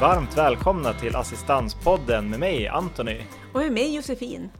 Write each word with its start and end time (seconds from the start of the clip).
varmt 0.00 0.36
välkomna 0.36 0.92
till 0.92 1.16
Assistanspodden 1.16 2.30
med 2.30 2.40
mig 2.40 2.68
Antony. 2.68 3.16
Och 3.52 3.60
med 3.60 3.72
mig 3.72 3.94
Josefin. 3.94 4.50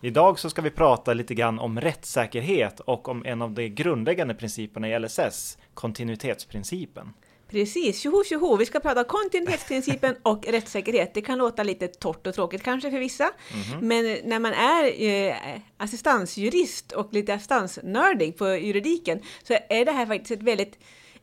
Idag 0.00 0.38
så 0.38 0.50
ska 0.50 0.62
vi 0.62 0.70
prata 0.70 1.14
lite 1.14 1.34
grann 1.34 1.58
om 1.58 1.80
rättssäkerhet 1.80 2.80
och 2.80 3.08
om 3.08 3.26
en 3.26 3.42
av 3.42 3.52
de 3.52 3.68
grundläggande 3.68 4.34
principerna 4.34 4.88
i 4.88 4.98
LSS, 4.98 5.58
kontinuitetsprincipen. 5.74 7.12
Precis, 7.50 8.00
tjoho 8.00 8.24
tjoho, 8.24 8.56
vi 8.56 8.66
ska 8.66 8.80
prata 8.80 9.04
kontinuitetsprincipen 9.04 10.14
och 10.22 10.46
rättssäkerhet. 10.46 11.14
Det 11.14 11.22
kan 11.22 11.38
låta 11.38 11.62
lite 11.62 11.88
torrt 11.88 12.26
och 12.26 12.34
tråkigt 12.34 12.62
kanske 12.62 12.90
för 12.90 12.98
vissa, 12.98 13.24
mm 13.24 13.64
-hmm. 13.64 13.82
men 13.82 14.28
när 14.30 14.38
man 14.38 14.52
är 14.52 15.02
eh, 15.02 15.36
assistansjurist 15.76 16.92
och 16.92 17.08
lite 17.12 17.34
assistansnördig 17.34 18.38
på 18.38 18.48
juridiken 18.48 19.20
så 19.42 19.56
är 19.68 19.84
det 19.84 19.92
här 19.92 20.06
faktiskt 20.06 20.30
ett 20.30 20.42
väldigt 20.42 20.78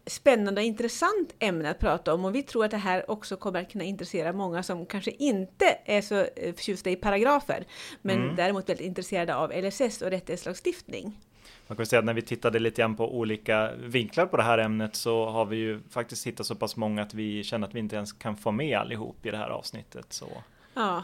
spännande 0.06 0.62
och 0.62 0.66
intressant 0.66 1.36
ämne 1.40 1.70
att 1.70 1.80
prata 1.80 2.14
om 2.14 2.26
och 2.26 2.36
vi 2.36 2.44
tror 2.44 2.66
att 2.66 2.72
det 2.72 2.78
här 2.78 3.12
också 3.12 3.38
kommer 3.38 3.62
att 3.62 3.72
kunna 3.72 3.84
intressera 3.84 4.34
många 4.34 4.64
som 4.64 4.86
kanske 4.86 5.12
inte 5.12 5.78
är 5.86 6.02
så 6.02 6.16
eh, 6.16 6.56
förtjusta 6.56 6.90
i 6.90 6.96
paragrafer, 6.96 7.66
men 8.02 8.18
mm. 8.24 8.36
däremot 8.36 8.70
väldigt 8.70 8.86
intresserade 8.86 9.36
av 9.36 9.52
LSS 9.54 10.02
och 10.02 10.10
rättighetslagstiftning. 10.10 11.20
Man 11.68 11.76
kan 11.76 11.86
säga 11.86 12.00
att 12.00 12.06
när 12.06 12.14
vi 12.14 12.22
tittade 12.22 12.60
lite 12.60 12.82
grann 12.82 12.96
på 12.96 13.18
olika 13.18 13.72
vinklar 13.76 14.26
på 14.26 14.38
det 14.38 14.44
här 14.44 14.58
ämnet 14.58 14.96
så 14.96 15.26
har 15.26 15.46
vi 15.46 15.58
ju 15.58 15.80
faktiskt 15.90 16.28
hittat 16.28 16.46
så 16.46 16.56
pass 16.56 16.76
många 16.76 17.02
att 17.02 17.14
vi 17.14 17.44
känner 17.44 17.68
att 17.68 17.76
vi 17.76 17.80
inte 17.80 17.96
ens 17.96 18.14
kan 18.14 18.38
få 18.38 18.52
med 18.52 18.78
allihop 18.78 19.26
i 19.26 19.32
det 19.32 19.38
här 19.38 19.50
avsnittet. 19.50 20.14
Så. 20.14 20.28
Ja, 20.74 21.04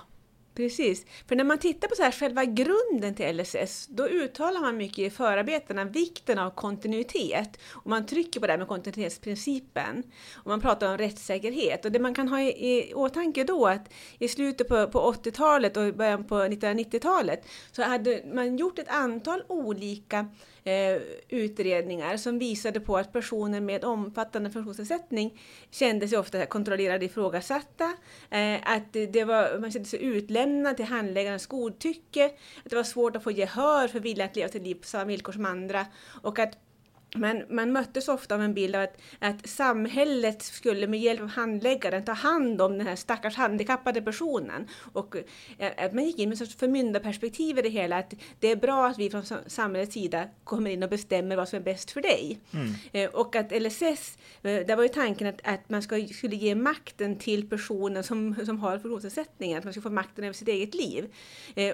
Precis, 0.58 1.06
för 1.28 1.36
när 1.36 1.44
man 1.44 1.58
tittar 1.58 1.88
på 1.88 1.96
så 1.96 2.04
här 2.04 2.12
själva 2.12 2.46
grunden 2.46 3.16
till 3.16 3.38
LSS, 3.38 3.88
då 3.88 4.08
uttalar 4.08 4.62
man 4.62 4.78
mycket 4.78 5.00
i 5.00 5.10
förarbetena 5.10 5.86
vikten 5.86 6.40
av 6.40 6.49
kontinuitet. 6.49 7.60
Och 7.72 7.90
man 7.90 8.05
trycker 8.05 8.40
på 8.40 8.48
det 8.48 8.54
här 8.54 8.58
med 8.58 8.68
kontinuitetsprincipen. 8.68 10.04
Och 10.36 10.48
man 10.48 10.62
pratar 10.62 10.91
om 10.91 10.98
rättssäkerhet. 10.98 11.86
Och 11.86 11.91
det 11.91 11.99
man 11.99 12.14
kan 12.14 12.27
ha 12.27 12.41
i, 12.41 12.48
i 12.48 12.94
åtanke 12.94 13.44
då 13.44 13.68
att 13.68 13.94
i 14.20 14.27
slutet 14.27 14.68
på, 14.68 14.88
på 14.88 15.14
80-talet 15.14 15.77
och 15.77 15.94
början 15.94 16.24
på 16.24 16.36
1990-talet 16.36 17.48
så 17.71 17.84
hade 17.84 18.24
man 18.34 18.58
gjort 18.58 18.80
ett 18.80 18.90
antal 18.90 19.44
olika 19.48 20.27
eh, 20.68 21.01
utredningar 21.29 22.18
som 22.18 22.40
visade 22.40 22.79
på 22.79 22.98
att 22.98 23.13
personer 23.13 23.62
med 23.62 23.84
omfattande 23.84 24.49
funktionsnedsättning 24.49 25.41
kände 25.71 26.07
sig 26.07 26.18
ofta 26.18 26.46
kontrollerade 26.46 27.05
ifrågasatta, 27.05 27.93
eh, 28.29 28.55
att 28.63 28.93
det 28.93 29.24
var, 29.24 29.59
man 29.59 29.71
kände 29.71 29.90
sig 29.90 30.04
utlämnad 30.04 30.77
till 30.77 30.85
handläggarnas 30.85 31.48
godtycke, 31.48 32.26
att 32.63 32.70
det 32.70 32.76
var 32.76 32.84
svårt 32.84 33.15
att 33.15 33.24
få 33.24 33.32
gehör 33.32 33.87
för 33.87 33.99
viljan 33.99 34.27
att 34.27 34.35
leva 34.35 34.49
sitt 34.49 34.63
liv 34.63 34.76
på 34.76 34.87
samma 34.87 35.05
villkor 35.05 35.34
som 35.34 35.46
andra 35.46 35.85
och 36.21 36.40
att 36.40 36.57
men 37.18 37.46
man 37.49 37.71
möttes 37.71 38.07
ofta 38.07 38.35
av 38.35 38.41
en 38.41 38.54
bild 38.54 38.76
av 38.76 38.82
att, 38.82 38.98
att 39.20 39.49
samhället 39.49 40.41
skulle 40.41 40.87
med 40.87 40.99
hjälp 40.99 41.21
av 41.21 41.27
handläggaren 41.27 42.05
ta 42.05 42.12
hand 42.12 42.62
om 42.62 42.77
den 42.77 42.87
här 42.87 42.96
stackars 42.96 43.35
handikappade 43.35 44.01
personen. 44.01 44.68
Och 44.93 45.15
eh, 45.57 45.71
att 45.77 45.93
man 45.93 46.04
gick 46.04 46.20
in 46.20 46.29
med 46.29 46.37
sorts 46.37 46.55
förmyndarperspektiv 46.55 47.59
i 47.59 47.62
det 47.62 47.70
hela, 47.70 47.98
att 47.98 48.13
det 48.40 48.51
är 48.51 48.55
bra 48.55 48.87
att 48.87 48.99
vi 48.99 49.09
från 49.09 49.24
samhällets 49.48 49.93
sida 49.93 50.27
kommer 50.43 50.70
in 50.70 50.84
och 50.84 50.90
bestämmer 50.90 51.35
vad 51.35 51.49
som 51.49 51.59
är 51.59 51.63
bäst 51.63 51.91
för 51.91 52.01
dig. 52.01 52.40
Mm. 52.54 52.74
Eh, 52.91 53.09
och 53.09 53.35
att 53.35 53.52
LSS, 53.62 54.18
eh, 54.43 54.65
där 54.65 54.76
var 54.76 54.84
ju 54.84 54.90
tanken 54.90 55.27
att, 55.27 55.40
att 55.43 55.70
man 55.70 55.81
ska, 55.81 56.07
skulle 56.07 56.35
ge 56.35 56.55
makten 56.55 57.15
till 57.15 57.49
personen 57.49 58.04
som, 58.04 58.35
som 58.46 58.59
har 58.59 58.79
funktionsnedsättning, 58.79 59.55
att 59.55 59.63
man 59.63 59.74
ska 59.74 59.81
få 59.81 59.90
makten 59.90 60.24
över 60.24 60.34
sitt 60.34 60.48
eget 60.48 60.76
liv. 60.76 61.13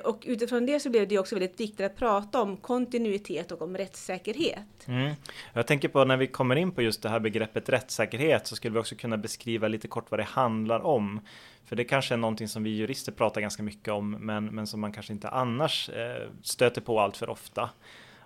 Och 0.03 0.23
utifrån 0.25 0.65
det 0.65 0.79
så 0.79 0.89
blev 0.89 1.07
det 1.07 1.19
också 1.19 1.35
väldigt 1.35 1.59
viktigt 1.59 1.85
att 1.85 1.95
prata 1.95 2.41
om 2.41 2.57
kontinuitet 2.57 3.51
och 3.51 3.61
om 3.61 3.77
rättssäkerhet. 3.77 4.87
Mm. 4.87 5.13
Jag 5.53 5.67
tänker 5.67 5.87
på 5.87 6.05
när 6.05 6.17
vi 6.17 6.27
kommer 6.27 6.55
in 6.55 6.71
på 6.71 6.81
just 6.81 7.01
det 7.01 7.09
här 7.09 7.19
begreppet 7.19 7.69
rättssäkerhet 7.69 8.47
så 8.47 8.55
skulle 8.55 8.73
vi 8.73 8.79
också 8.79 8.95
kunna 8.95 9.17
beskriva 9.17 9.67
lite 9.67 9.87
kort 9.87 10.11
vad 10.11 10.19
det 10.19 10.23
handlar 10.23 10.85
om. 10.85 11.19
För 11.65 11.75
det 11.75 11.83
kanske 11.83 12.13
är 12.13 12.17
någonting 12.17 12.47
som 12.47 12.63
vi 12.63 12.69
jurister 12.69 13.11
pratar 13.11 13.41
ganska 13.41 13.63
mycket 13.63 13.93
om 13.93 14.11
men, 14.11 14.45
men 14.45 14.67
som 14.67 14.81
man 14.81 14.91
kanske 14.91 15.13
inte 15.13 15.29
annars 15.29 15.89
eh, 15.89 16.29
stöter 16.41 16.81
på 16.81 16.99
allt 16.99 17.17
för 17.17 17.29
ofta. 17.29 17.69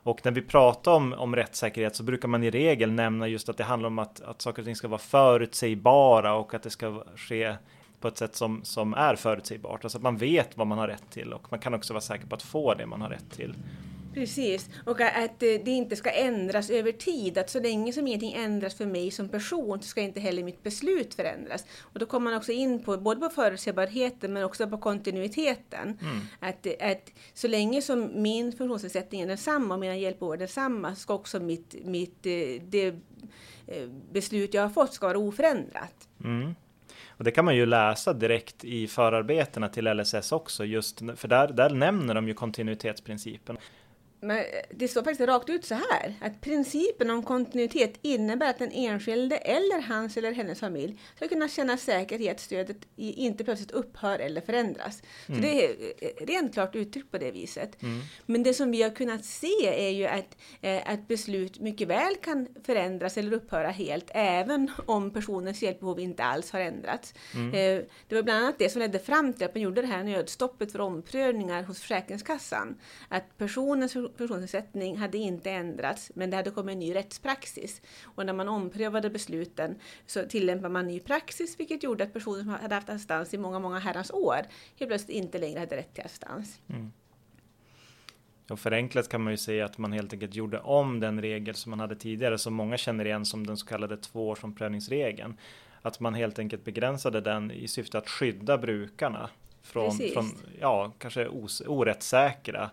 Och 0.04 0.26
när 0.26 0.32
vi 0.32 0.42
pratar 0.42 0.92
om, 0.92 1.14
om 1.14 1.36
rättssäkerhet 1.36 1.96
så 1.96 2.04
brukar 2.04 2.28
man 2.28 2.44
i 2.44 2.50
regel 2.50 2.92
nämna 2.92 3.28
just 3.28 3.50
att 3.50 3.58
det 3.58 3.64
handlar 3.64 3.88
om 3.88 4.00
att, 4.00 4.22
att 4.22 4.42
saker 4.42 4.62
och 4.62 4.66
ting 4.66 4.76
ska 4.76 4.88
vara 4.88 5.00
förutsägbara 5.00 6.34
och 6.34 6.54
att 6.54 6.64
det 6.64 6.70
ska 6.70 7.04
ske 7.16 7.56
på 8.02 8.08
ett 8.08 8.18
sätt 8.18 8.36
som, 8.36 8.64
som 8.64 8.94
är 8.94 9.16
förutsägbart. 9.16 9.84
Alltså 9.84 9.98
att 9.98 10.04
man 10.04 10.18
vet 10.18 10.58
vad 10.58 10.68
man 10.68 10.78
har 10.78 10.88
rätt 10.88 11.10
till 11.10 11.34
och 11.34 11.48
man 11.50 11.60
kan 11.60 11.74
också 11.74 11.94
vara 11.94 12.02
säker 12.02 12.28
på 12.28 12.36
att 12.36 12.44
få 12.44 12.74
det 12.74 12.86
man 12.86 13.02
har 13.02 13.10
rätt 13.10 13.32
till. 13.32 13.56
Precis, 14.18 14.70
och 14.86 15.02
att 15.02 15.40
det 15.40 15.68
inte 15.68 15.96
ska 15.96 16.10
ändras 16.10 16.70
över 16.70 16.92
tid. 16.92 17.38
Att 17.38 17.50
så 17.50 17.60
länge 17.60 17.94
som 17.94 18.08
ingenting 18.08 18.34
ändras 18.34 18.76
för 18.76 18.86
mig 18.86 19.12
som 19.12 19.30
person 19.30 19.82
så 19.82 19.88
ska 19.88 20.02
inte 20.02 20.20
heller 20.20 20.44
mitt 20.44 20.64
beslut 20.64 21.14
förändras. 21.14 21.66
Och 21.80 22.00
då 22.00 22.06
kommer 22.06 22.32
man 22.32 22.38
också 22.38 22.52
in 22.52 22.84
på 22.84 22.98
både 22.98 23.20
på 23.20 23.30
förutsägbarheten 23.30 24.34
men 24.34 24.44
också 24.44 24.68
på 24.68 24.78
kontinuiteten. 24.78 26.00
Mm. 26.02 26.20
Att, 26.40 26.68
att 26.82 27.12
så 27.34 27.48
länge 27.48 27.82
som 27.82 28.22
min 28.22 28.52
funktionsnedsättning 28.52 29.22
är 29.22 29.28
densamma 29.28 29.74
och 29.74 29.80
mina 29.80 29.96
hjälpbehov 29.96 30.34
är 30.34 30.38
densamma 30.38 30.96
ska 30.96 31.14
också 31.14 31.40
mitt, 31.40 31.76
mitt 31.86 32.26
eh, 32.26 32.62
det 32.62 32.88
eh, 33.68 33.90
beslut 34.12 34.54
jag 34.54 34.62
har 34.62 34.70
fått 34.70 34.94
ska 34.94 35.08
vara 35.08 35.18
oförändrat. 35.18 36.08
Mm. 36.24 36.56
Och 37.08 37.24
det 37.24 37.32
kan 37.32 37.46
man 37.46 37.56
ju 37.56 37.66
läsa 37.66 38.14
direkt 38.14 38.64
i 38.64 38.88
förarbetena 38.88 39.70
till 39.70 39.94
LSS 39.94 40.32
också, 40.32 40.66
just 40.66 41.00
för 41.16 41.28
där, 41.28 41.48
där 41.48 41.70
nämner 41.70 42.16
de 42.16 42.28
ju 42.28 42.34
kontinuitetsprincipen. 42.34 43.58
Men 44.20 44.44
det 44.70 44.88
står 44.88 45.04
faktiskt 45.04 45.28
rakt 45.30 45.50
ut 45.50 45.66
så 45.66 45.76
här, 45.76 46.16
att 46.22 46.42
principen 46.42 47.10
om 47.10 47.24
kontinuitet 47.24 48.00
innebär 48.02 48.50
att 48.50 48.60
den 48.60 48.72
enskilde 48.72 49.38
eller 49.38 49.82
hans 49.82 50.18
eller 50.18 50.32
hennes 50.32 50.60
familj 50.60 51.00
ska 51.16 51.28
kunna 51.28 51.48
känna 51.48 51.78
säkerhet 51.78 52.22
i 52.22 52.30
att 52.30 52.40
stödet 52.40 52.78
inte 52.96 53.44
plötsligt 53.44 53.72
upphör 53.72 54.20
eller 54.20 54.42
förändras. 54.42 55.04
Mm. 55.28 55.42
Så 55.42 55.48
det 55.48 55.66
är 55.66 55.70
eh, 56.00 56.26
rent 56.26 56.54
klart 56.54 56.76
uttryckt 56.76 57.12
på 57.12 57.18
det 57.18 57.32
viset. 57.32 57.82
Mm. 57.82 58.02
Men 58.26 58.44
det 58.44 58.54
som 58.54 58.72
vi 58.72 58.82
har 58.82 58.90
kunnat 58.90 59.26
se 59.26 59.88
är 59.88 59.90
ju 59.90 60.06
att, 60.06 60.38
eh, 60.62 60.82
att 60.86 61.08
beslut 61.08 61.60
mycket 61.60 61.88
väl 61.88 62.16
kan 62.16 62.48
förändras 62.64 63.18
eller 63.18 63.34
upphöra 63.34 63.70
helt, 63.70 64.12
även 64.14 64.72
om 64.86 65.12
personens 65.12 65.62
hjälpbehov 65.62 66.00
inte 66.00 66.24
alls 66.24 66.52
har 66.52 66.60
ändrats. 66.60 67.14
Mm. 67.36 67.48
Eh, 67.48 67.84
det 68.08 68.16
var 68.16 68.24
bland 68.24 68.44
annat 68.44 68.60
det 68.60 68.70
som 68.70 68.80
ledde 68.80 69.00
fram 69.00 69.34
till 69.34 69.46
att 69.46 69.56
man 69.56 69.62
gjorde 69.62 69.82
det 69.82 69.88
här 69.88 70.04
nödstoppet 70.04 70.72
för 70.72 70.82
omprövningar 70.82 71.64
hos 71.64 71.80
Försäkringskassan. 71.80 72.78
Att 73.10 73.38
personens 73.38 73.96
funktionsnedsättning 74.18 74.98
hade 74.98 75.18
inte 75.18 75.52
ändrats, 75.52 76.12
men 76.16 76.30
det 76.30 76.38
hade 76.38 76.52
kommit 76.52 76.74
en 76.74 76.80
ny 76.80 76.96
rättspraxis. 76.96 77.82
Och 78.04 78.26
när 78.26 78.34
man 78.34 78.48
omprövade 78.48 79.10
besluten 79.10 79.76
så 80.06 80.26
tillämpade 80.26 80.70
man 80.70 80.88
ny 80.88 81.00
praxis, 81.00 81.60
vilket 81.60 81.84
gjorde 81.84 82.04
att 82.04 82.14
personer 82.14 82.40
som 82.40 82.50
hade 82.50 82.76
haft 82.76 82.90
assistans 82.90 83.34
i 83.34 83.38
många, 83.38 83.60
många 83.60 83.80
herrans 83.80 84.12
år 84.12 84.40
helt 84.80 84.90
plötsligt 84.90 85.18
inte 85.18 85.38
längre 85.38 85.60
hade 85.60 85.78
rätt 85.78 85.94
till 85.94 86.06
assistans. 86.06 86.60
Mm. 86.70 86.92
Och 88.50 88.60
förenklat 88.60 89.10
kan 89.10 89.24
man 89.24 89.34
ju 89.34 89.38
säga 89.38 89.66
att 89.66 89.78
man 89.78 89.92
helt 89.92 90.14
enkelt 90.14 90.36
gjorde 90.36 90.60
om 90.60 91.00
den 91.00 91.22
regel 91.22 91.56
som 91.56 91.70
man 91.70 91.80
hade 91.80 91.96
tidigare, 91.96 92.38
som 92.38 92.54
många 92.54 92.78
känner 92.78 93.06
igen 93.06 93.26
som 93.26 93.48
den 93.48 93.58
så 93.58 93.66
kallade 93.66 93.98
tvåårsomprövningsregeln. 93.98 95.38
Att 95.82 96.00
man 96.00 96.14
helt 96.14 96.40
enkelt 96.40 96.64
begränsade 96.64 97.22
den 97.22 97.52
i 97.52 97.68
syfte 97.68 97.98
att 97.98 98.10
skydda 98.10 98.58
brukarna 98.58 99.30
från, 99.62 99.92
från 100.14 100.32
ja, 100.60 100.94
kanske 100.98 101.28
os, 101.28 101.62
orättssäkra 101.68 102.70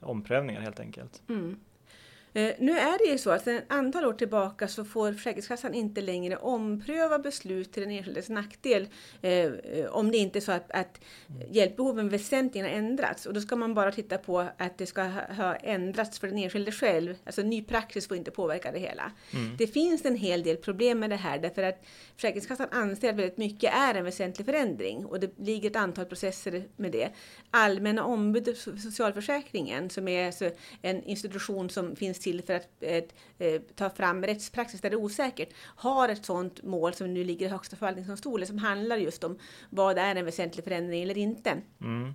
omprövningar 0.00 0.60
helt 0.60 0.80
enkelt. 0.80 1.22
Mm. 1.28 1.56
Eh, 2.36 2.54
nu 2.58 2.72
är 2.72 2.98
det 2.98 3.12
ju 3.12 3.18
så 3.18 3.30
att 3.30 3.44
sedan 3.44 3.56
ett 3.56 3.64
antal 3.68 4.04
år 4.04 4.12
tillbaka 4.12 4.68
så 4.68 4.84
får 4.84 5.12
Försäkringskassan 5.12 5.74
inte 5.74 6.00
längre 6.00 6.36
ompröva 6.36 7.18
beslut 7.18 7.72
till 7.72 7.82
den 7.82 7.92
enskildes 7.92 8.28
nackdel 8.28 8.88
eh, 9.22 9.32
eh, 9.32 9.86
om 9.90 10.10
det 10.10 10.18
inte 10.18 10.38
är 10.38 10.40
så 10.40 10.52
att, 10.52 10.70
att 10.70 11.00
hjälpbehoven 11.50 12.08
väsentligen 12.08 12.66
har 12.66 12.74
ändrats. 12.74 13.26
Och 13.26 13.34
då 13.34 13.40
ska 13.40 13.56
man 13.56 13.74
bara 13.74 13.92
titta 13.92 14.18
på 14.18 14.38
att 14.56 14.78
det 14.78 14.86
ska 14.86 15.02
ha 15.02 15.54
ändrats 15.54 16.18
för 16.18 16.26
den 16.26 16.38
enskilde 16.38 16.72
själv. 16.72 17.14
Alltså 17.24 17.42
ny 17.42 17.62
praxis 17.62 18.08
får 18.08 18.16
inte 18.16 18.30
påverka 18.30 18.72
det 18.72 18.78
hela. 18.78 19.12
Mm. 19.32 19.56
Det 19.58 19.66
finns 19.66 20.04
en 20.04 20.16
hel 20.16 20.42
del 20.42 20.56
problem 20.56 20.98
med 20.98 21.10
det 21.10 21.16
här 21.16 21.38
därför 21.38 21.62
att 21.62 21.84
Försäkringskassan 22.14 22.68
anser 22.70 23.10
att 23.10 23.16
väldigt 23.16 23.38
mycket 23.38 23.74
är 23.74 23.94
en 23.94 24.04
väsentlig 24.04 24.46
förändring 24.46 25.06
och 25.06 25.20
det 25.20 25.38
ligger 25.38 25.70
ett 25.70 25.76
antal 25.76 26.04
processer 26.04 26.64
med 26.76 26.92
det. 26.92 27.08
Allmänna 27.50 28.04
ombudet 28.04 28.58
för 28.58 28.76
socialförsäkringen 28.76 29.90
som 29.90 30.08
är 30.08 30.26
alltså 30.26 30.50
en 30.82 31.02
institution 31.02 31.70
som 31.70 31.96
finns 31.96 32.25
till 32.26 32.42
för 32.42 32.54
att 32.54 32.68
eh, 33.38 33.60
ta 33.74 33.90
fram 33.90 34.24
rättspraxis 34.24 34.80
där 34.80 34.90
det 34.90 34.94
är 34.94 35.00
osäkert, 35.00 35.48
har 35.76 36.08
ett 36.08 36.24
sådant 36.24 36.62
mål 36.62 36.94
som 36.94 37.14
nu 37.14 37.24
ligger 37.24 37.46
i 37.46 37.48
Högsta 37.48 37.76
förvaltningsdomstolen 37.76 38.46
som 38.46 38.58
handlar 38.58 38.96
just 38.96 39.24
om 39.24 39.38
vad 39.70 39.98
är 39.98 40.16
en 40.16 40.24
väsentlig 40.24 40.64
förändring 40.64 41.02
eller 41.02 41.18
inte. 41.18 41.56
Mm. 41.80 42.14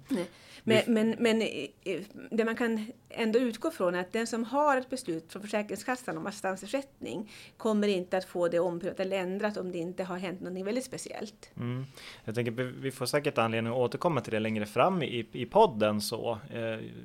Men, 0.63 0.81
men, 0.87 1.15
men 1.19 1.41
eh, 1.41 2.01
det 2.31 2.45
man 2.45 2.55
kan 2.55 2.91
ändå 3.09 3.39
utgå 3.39 3.71
från 3.71 3.95
är 3.95 3.99
att 3.99 4.13
den 4.13 4.27
som 4.27 4.43
har 4.43 4.77
ett 4.77 4.89
beslut 4.89 5.31
från 5.31 5.41
Försäkringskassan 5.41 6.17
om 6.17 6.27
assistansersättning 6.27 7.31
kommer 7.57 7.87
inte 7.87 8.17
att 8.17 8.25
få 8.25 8.47
det 8.47 8.59
omprövat 8.59 8.99
eller 8.99 9.17
ändrat 9.17 9.57
om 9.57 9.71
det 9.71 9.77
inte 9.77 10.03
har 10.03 10.17
hänt 10.17 10.41
något 10.41 10.65
väldigt 10.65 10.85
speciellt. 10.85 11.49
Mm. 11.57 11.85
Jag 12.25 12.35
tänker 12.35 12.51
vi 12.51 12.91
får 12.91 13.05
säkert 13.05 13.37
anledning 13.37 13.73
att 13.73 13.79
återkomma 13.79 14.21
till 14.21 14.33
det 14.33 14.39
längre 14.39 14.65
fram 14.65 15.03
i, 15.03 15.27
i 15.31 15.45
podden 15.45 16.01
så 16.01 16.39
eh, 16.53 16.61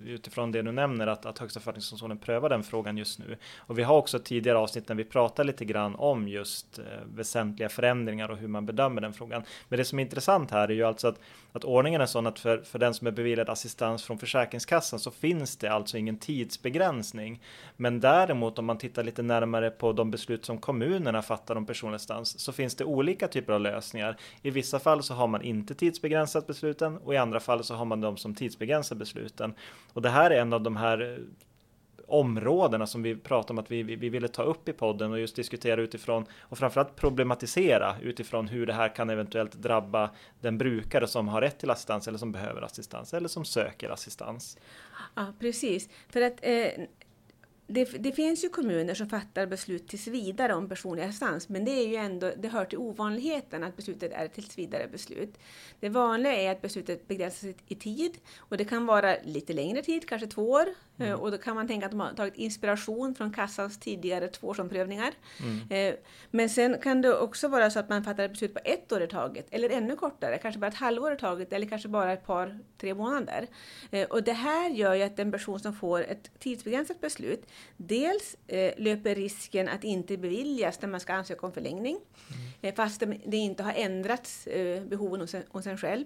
utifrån 0.06 0.53
det 0.53 0.62
du 0.62 0.73
nämner 0.73 1.06
att, 1.06 1.26
att 1.26 1.38
Högsta 1.38 1.61
förvaltningsdomstolen 1.61 2.19
prövar 2.19 2.49
den 2.49 2.62
frågan 2.62 2.95
frågan 2.96 2.98
just 2.98 3.19
nu. 3.19 3.37
Och 3.69 3.78
vi 3.78 3.82
har 3.82 3.96
också 3.96 4.19
tidigare 4.19 4.58
avsnitt 4.58 4.88
när 4.88 4.96
vi 4.96 5.04
pratar 5.04 5.44
lite 5.44 5.64
grann 5.64 5.94
om 5.94 6.28
just 6.28 6.78
eh, 6.78 6.84
väsentliga 7.14 7.69
förändringar 7.69 8.31
och 8.31 8.38
hur 8.38 8.48
man 8.48 8.66
bedömer 8.66 9.00
den 9.00 9.12
frågan. 9.12 9.43
Men 9.69 9.78
det 9.78 9.84
som 9.84 9.98
är 9.98 10.02
intressant 10.02 10.50
här 10.50 10.70
är 10.70 10.75
ju 10.75 10.84
alltså 10.84 11.08
att, 11.08 11.20
att 11.52 11.64
ordningen 11.64 12.00
är 12.00 12.06
sån 12.06 12.26
att 12.26 12.38
för, 12.38 12.62
för 12.64 12.78
den 12.78 12.94
som 12.94 13.06
är 13.06 13.12
beviljad 13.12 13.48
assistans 13.48 14.04
från 14.04 14.19
Försäkringskassan 14.19 14.98
så 14.98 15.10
finns 15.10 15.56
det 15.56 15.69
alltså 15.69 15.98
ingen 15.98 16.19
tidsbegränsning. 16.19 17.40
Men 17.76 18.00
däremot 18.00 18.58
om 18.58 18.64
man 18.64 18.78
tittar 18.78 19.04
lite 19.04 19.22
närmare 19.22 19.70
på 19.70 19.93
de 19.93 20.10
beslut 20.10 20.44
som 20.44 20.58
kommunerna 20.58 21.22
fattar 21.22 21.56
om 21.56 21.66
personlig 21.66 21.96
assistans 21.96 22.38
så 22.38 22.52
finns 22.52 22.76
det 22.76 22.84
olika 22.84 23.28
typer 23.28 23.52
av 23.52 23.60
lösningar. 23.60 24.16
I 24.43 24.50
vissa 24.50 24.78
fall 24.78 25.02
så 25.02 25.14
har 25.14 25.26
man 25.26 25.43
inte 25.43 25.75
tidsbegränsat 25.75 26.46
besluten 26.46 26.96
och 26.98 27.14
i 27.14 27.16
andra 27.16 27.40
fall 27.40 27.64
så 27.64 27.75
har 27.75 27.84
man 27.84 28.00
de 28.00 28.16
som 28.16 28.34
tidsbegränsar 28.34 28.96
besluten. 28.96 29.54
Och 29.93 30.02
det 30.02 30.10
här 30.10 30.31
är 30.31 30.40
en 30.40 30.52
av 30.52 30.62
de 30.62 30.76
här 30.76 31.00
eh, 31.00 31.19
områdena 32.06 32.87
som 32.87 33.03
vi 33.03 33.17
pratade 33.17 33.53
om 33.53 33.58
att 33.58 33.70
vi, 33.70 33.82
vi, 33.82 34.08
ville 34.08 34.29
ta 34.29 34.43
upp 34.43 34.69
i 34.69 34.73
podden 34.73 35.12
och 35.12 35.20
just 35.20 35.37
diskutera 35.37 35.81
utifrån 35.81 36.25
och 36.41 36.58
framförallt 36.58 36.97
problematisera 36.97 37.97
utifrån 38.03 38.49
hur 38.49 38.67
det 38.67 38.73
här 38.73 38.94
kan 38.94 39.11
eventuellt 39.11 39.53
drabba 39.53 40.11
den 40.41 40.58
brukare 40.58 41.06
som 41.06 41.29
har 41.29 41.41
rätt 41.41 41.58
till 41.58 41.70
assistans 41.70 42.08
eller 42.08 42.19
som 42.19 42.32
behöver 42.32 42.62
assistans 42.62 43.14
eller 43.14 43.29
som 43.29 43.44
söker 43.44 43.91
assistans. 43.91 44.58
Ja, 45.14 45.26
precis. 45.41 45.88
För 46.08 46.20
att 46.20 46.38
eh, 46.43 46.69
det, 47.66 47.84
det, 47.84 48.12
finns 48.12 48.44
ju 48.44 48.48
kommuner 48.48 48.94
som 48.94 49.08
fattar 49.08 49.46
beslut 49.46 49.88
tills 49.88 50.06
vidare 50.06 50.54
om 50.54 50.68
personlig 50.68 51.02
assistans, 51.02 51.48
men 51.48 51.64
det 51.64 51.70
är 51.70 51.88
ju 51.88 51.96
ändå, 51.96 52.32
det 52.36 52.48
hör 52.48 52.64
till 52.64 52.78
ovanligheten 52.78 53.64
att 53.64 53.76
beslutet 53.76 54.12
är 54.12 54.28
tills 54.28 54.58
vidare 54.58 54.88
beslut. 54.88 55.38
Det 55.80 55.88
vanliga 55.88 56.34
är 56.34 56.52
att 56.52 56.62
beslutet 56.62 57.08
begränsas 57.08 57.54
i 57.68 57.74
tid 57.74 58.18
och 58.38 58.56
det 58.56 58.64
kan 58.64 58.86
vara 58.86 59.16
lite 59.24 59.52
längre 59.52 59.82
tid, 59.82 60.08
kanske 60.08 60.26
två 60.26 60.50
år, 60.50 60.66
Mm. 60.98 61.12
Eh, 61.12 61.20
och 61.20 61.30
då 61.30 61.38
kan 61.38 61.54
man 61.54 61.68
tänka 61.68 61.86
att 61.86 61.92
de 61.92 62.00
har 62.00 62.12
tagit 62.12 62.36
inspiration 62.36 63.14
från 63.14 63.32
kassans 63.32 63.78
tidigare 63.78 64.28
tvåårsomprövningar. 64.28 65.12
Mm. 65.42 65.94
Eh, 65.94 65.98
men 66.30 66.50
sen 66.50 66.78
kan 66.82 67.02
det 67.02 67.19
också 67.19 67.48
vara 67.48 67.70
så 67.70 67.78
att 67.78 67.88
man 67.88 68.04
fattar 68.04 68.24
ett 68.24 68.30
beslut 68.30 68.54
på 68.54 68.60
ett 68.64 68.92
år 68.92 69.02
i 69.02 69.06
taget, 69.06 69.46
eller 69.50 69.70
ännu 69.70 69.96
kortare, 69.96 70.38
kanske 70.38 70.58
bara 70.58 70.66
ett 70.66 70.74
halvår 70.74 71.12
i 71.12 71.16
taget, 71.16 71.52
eller 71.52 71.66
kanske 71.66 71.88
bara 71.88 72.12
ett 72.12 72.26
par, 72.26 72.58
tre 72.78 72.94
månader. 72.94 73.46
Eh, 73.90 74.08
och 74.08 74.22
det 74.22 74.32
här 74.32 74.70
gör 74.70 74.94
ju 74.94 75.02
att 75.02 75.16
den 75.16 75.32
person 75.32 75.60
som 75.60 75.74
får 75.74 76.00
ett 76.00 76.30
tidsbegränsat 76.38 77.00
beslut, 77.00 77.46
dels 77.76 78.37
löper 78.76 79.14
risken 79.14 79.69
att 79.69 79.85
inte 79.85 80.17
beviljas 80.17 80.82
när 80.82 80.88
man 80.88 81.00
ska 81.00 81.12
ansöka 81.14 81.47
om 81.47 81.53
förlängning, 81.53 81.99
mm. 82.62 82.75
fast 82.76 83.03
det 83.26 83.37
inte 83.37 83.62
har 83.62 83.73
ändrats 83.73 84.49
behoven 84.87 85.20
hos 85.20 85.35
en, 85.35 85.43
hos 85.49 85.67
en 85.67 85.79
själv. 85.79 86.05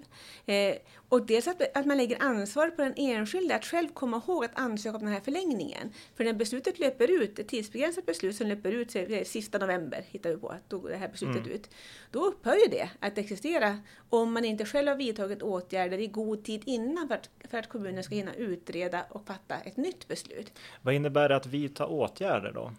Och 1.11 1.27
dels 1.27 1.49
att, 1.49 1.77
att 1.77 1.87
man 1.87 1.97
lägger 1.97 2.23
ansvar 2.23 2.71
på 2.71 2.83
den 2.83 2.95
enskilde 2.97 3.55
att 3.55 3.65
själv 3.65 3.89
komma 3.89 4.23
ihåg 4.27 4.45
att 4.45 4.51
ansöka 4.55 4.97
om 4.97 5.05
den 5.05 5.13
här 5.13 5.21
förlängningen. 5.21 5.93
För 6.17 6.25
när 6.25 6.33
beslutet 6.33 6.79
löper 6.79 7.11
ut, 7.11 7.39
ett 7.39 7.49
tidsbegränsat 7.49 8.07
beslut 8.07 8.37
som 8.37 8.47
löper 8.47 8.73
ut 8.73 8.97
sista 9.29 9.59
november, 9.59 10.05
hittar 10.09 10.31
vi 10.31 10.37
på 10.37 10.49
att 10.49 10.71
det 10.71 10.97
här 10.97 11.09
beslutet 11.09 11.47
mm. 11.47 11.53
ut, 11.53 11.71
då 12.11 12.27
upphör 12.27 12.55
ju 12.55 12.71
det 12.71 12.91
att 13.01 13.19
existera 13.19 13.79
om 14.11 14.33
man 14.33 14.45
inte 14.45 14.65
själv 14.65 14.89
har 14.89 14.97
vidtagit 14.97 15.43
åtgärder 15.43 15.99
i 15.99 16.07
god 16.07 16.45
tid 16.45 16.63
innan 16.67 17.09
för 17.09 17.15
att, 17.15 17.31
för 17.51 17.59
att 17.59 17.69
kommunen 17.69 18.05
ska 18.05 18.15
hinna 18.15 18.35
utreda 18.35 19.05
och 19.11 19.27
fatta 19.27 19.57
ett 19.57 19.77
nytt 19.77 20.09
beslut. 20.09 20.53
Vad 20.83 20.95
innebär 20.95 21.29
det 21.29 21.37
att 21.37 21.47
vidta 21.47 21.87
åtgärder 21.87 22.53
då? 22.53 22.73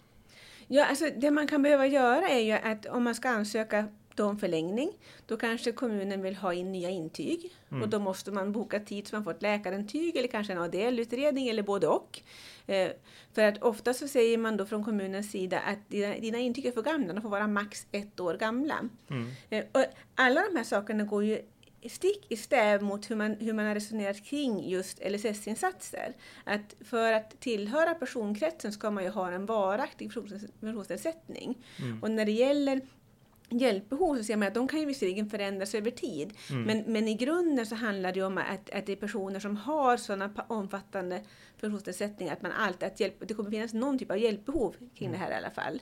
Ja, 0.67 0.85
alltså 0.85 1.05
det 1.17 1.31
man 1.31 1.47
kan 1.47 1.61
behöva 1.61 1.87
göra 1.87 2.29
är 2.29 2.39
ju 2.39 2.51
att 2.51 2.85
om 2.85 3.03
man 3.03 3.15
ska 3.15 3.29
ansöka 3.29 3.87
om 4.23 4.37
förlängning, 4.37 4.91
då 5.25 5.37
kanske 5.37 5.71
kommunen 5.71 6.21
vill 6.21 6.35
ha 6.35 6.53
in 6.53 6.71
nya 6.71 6.89
intyg 6.89 7.51
mm. 7.71 7.83
och 7.83 7.89
då 7.89 7.99
måste 7.99 8.31
man 8.31 8.51
boka 8.51 8.79
tid 8.79 9.07
så 9.07 9.15
man 9.15 9.23
får 9.23 9.31
ett 9.31 9.41
läkarintyg 9.41 10.15
eller 10.15 10.27
kanske 10.27 10.53
en 10.53 10.59
ADL-utredning 10.59 11.49
eller 11.49 11.63
både 11.63 11.87
och. 11.87 12.21
Eh, 12.67 12.91
för 13.33 13.41
att 13.41 13.63
ofta 13.63 13.93
så 13.93 14.07
säger 14.07 14.37
man 14.37 14.57
då 14.57 14.65
från 14.65 14.83
kommunens 14.83 15.31
sida 15.31 15.59
att 15.59 15.89
dina, 15.89 16.13
dina 16.13 16.37
intyg 16.37 16.65
är 16.65 16.71
för 16.71 16.81
gamla, 16.81 17.13
de 17.13 17.21
får 17.21 17.29
vara 17.29 17.47
max 17.47 17.87
ett 17.91 18.19
år 18.19 18.33
gamla. 18.33 18.89
Mm. 19.09 19.29
Eh, 19.49 19.63
och 19.71 19.85
alla 20.15 20.41
de 20.49 20.57
här 20.57 20.63
sakerna 20.63 21.03
går 21.03 21.23
ju 21.23 21.41
stick 21.89 22.25
i 22.29 22.37
stäv 22.37 22.81
mot 22.81 23.11
hur 23.11 23.15
man, 23.15 23.35
hur 23.39 23.53
man 23.53 23.65
har 23.65 23.75
resonerat 23.75 24.25
kring 24.25 24.69
just 24.69 24.99
LSS-insatser. 24.99 26.13
Att 26.43 26.75
för 26.85 27.13
att 27.13 27.39
tillhöra 27.39 27.93
personkretsen 27.93 28.71
ska 28.71 28.91
man 28.91 29.03
ju 29.03 29.09
ha 29.09 29.31
en 29.31 29.45
varaktig 29.45 30.13
funktionsnedsättning. 30.13 31.57
Mm. 31.79 32.03
Och 32.03 32.11
när 32.11 32.25
det 32.25 32.31
gäller 32.31 32.81
hjälpbehov 33.59 34.17
så 34.17 34.23
ser 34.23 34.37
man 34.37 34.47
att 34.47 34.53
de 34.53 34.67
kan 34.67 34.79
ju 34.79 34.85
visserligen 34.85 35.29
förändras 35.29 35.75
över 35.75 35.91
tid. 35.91 36.33
Mm. 36.49 36.63
Men, 36.63 36.83
men 36.93 37.07
i 37.07 37.13
grunden 37.13 37.65
så 37.65 37.75
handlar 37.75 38.11
det 38.11 38.21
om 38.21 38.37
att, 38.37 38.69
att 38.69 38.85
det 38.85 38.91
är 38.91 38.95
personer 38.95 39.39
som 39.39 39.57
har 39.57 39.97
sådana 39.97 40.31
omfattande 40.47 41.21
funktionsnedsättningar 41.57 42.33
att 42.33 42.41
man 42.41 42.51
alltid, 42.51 42.87
att 42.87 42.99
hjälp, 42.99 43.15
det 43.27 43.33
kommer 43.33 43.51
finnas 43.51 43.73
någon 43.73 43.99
typ 43.99 44.11
av 44.11 44.17
hjälpbehov 44.17 44.75
kring 44.95 45.07
mm. 45.07 45.11
det 45.11 45.25
här 45.25 45.31
i 45.31 45.35
alla 45.35 45.51
fall. 45.51 45.81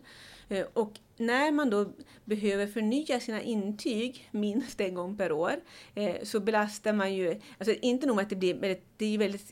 Eh, 0.50 0.66
och 0.74 1.00
när 1.18 1.52
man 1.52 1.70
då 1.70 1.92
behöver 2.26 2.68
förnya 2.68 3.20
sina 3.20 3.42
intyg 3.42 4.30
minst 4.32 4.82
en 4.82 4.96
gång 4.96 5.18
per 5.18 5.32
år 5.32 5.56
eh, 5.96 6.16
så 6.24 6.40
belastar 6.40 6.94
man 6.94 7.16
ju, 7.16 7.42
alltså 7.58 7.76
inte 7.82 8.08
nog 8.08 8.16
med 8.16 8.24
att 8.24 8.30
det 8.30 8.36
blir, 8.36 8.80
det 8.98 9.06
är 9.06 9.18
väldigt 9.18 9.52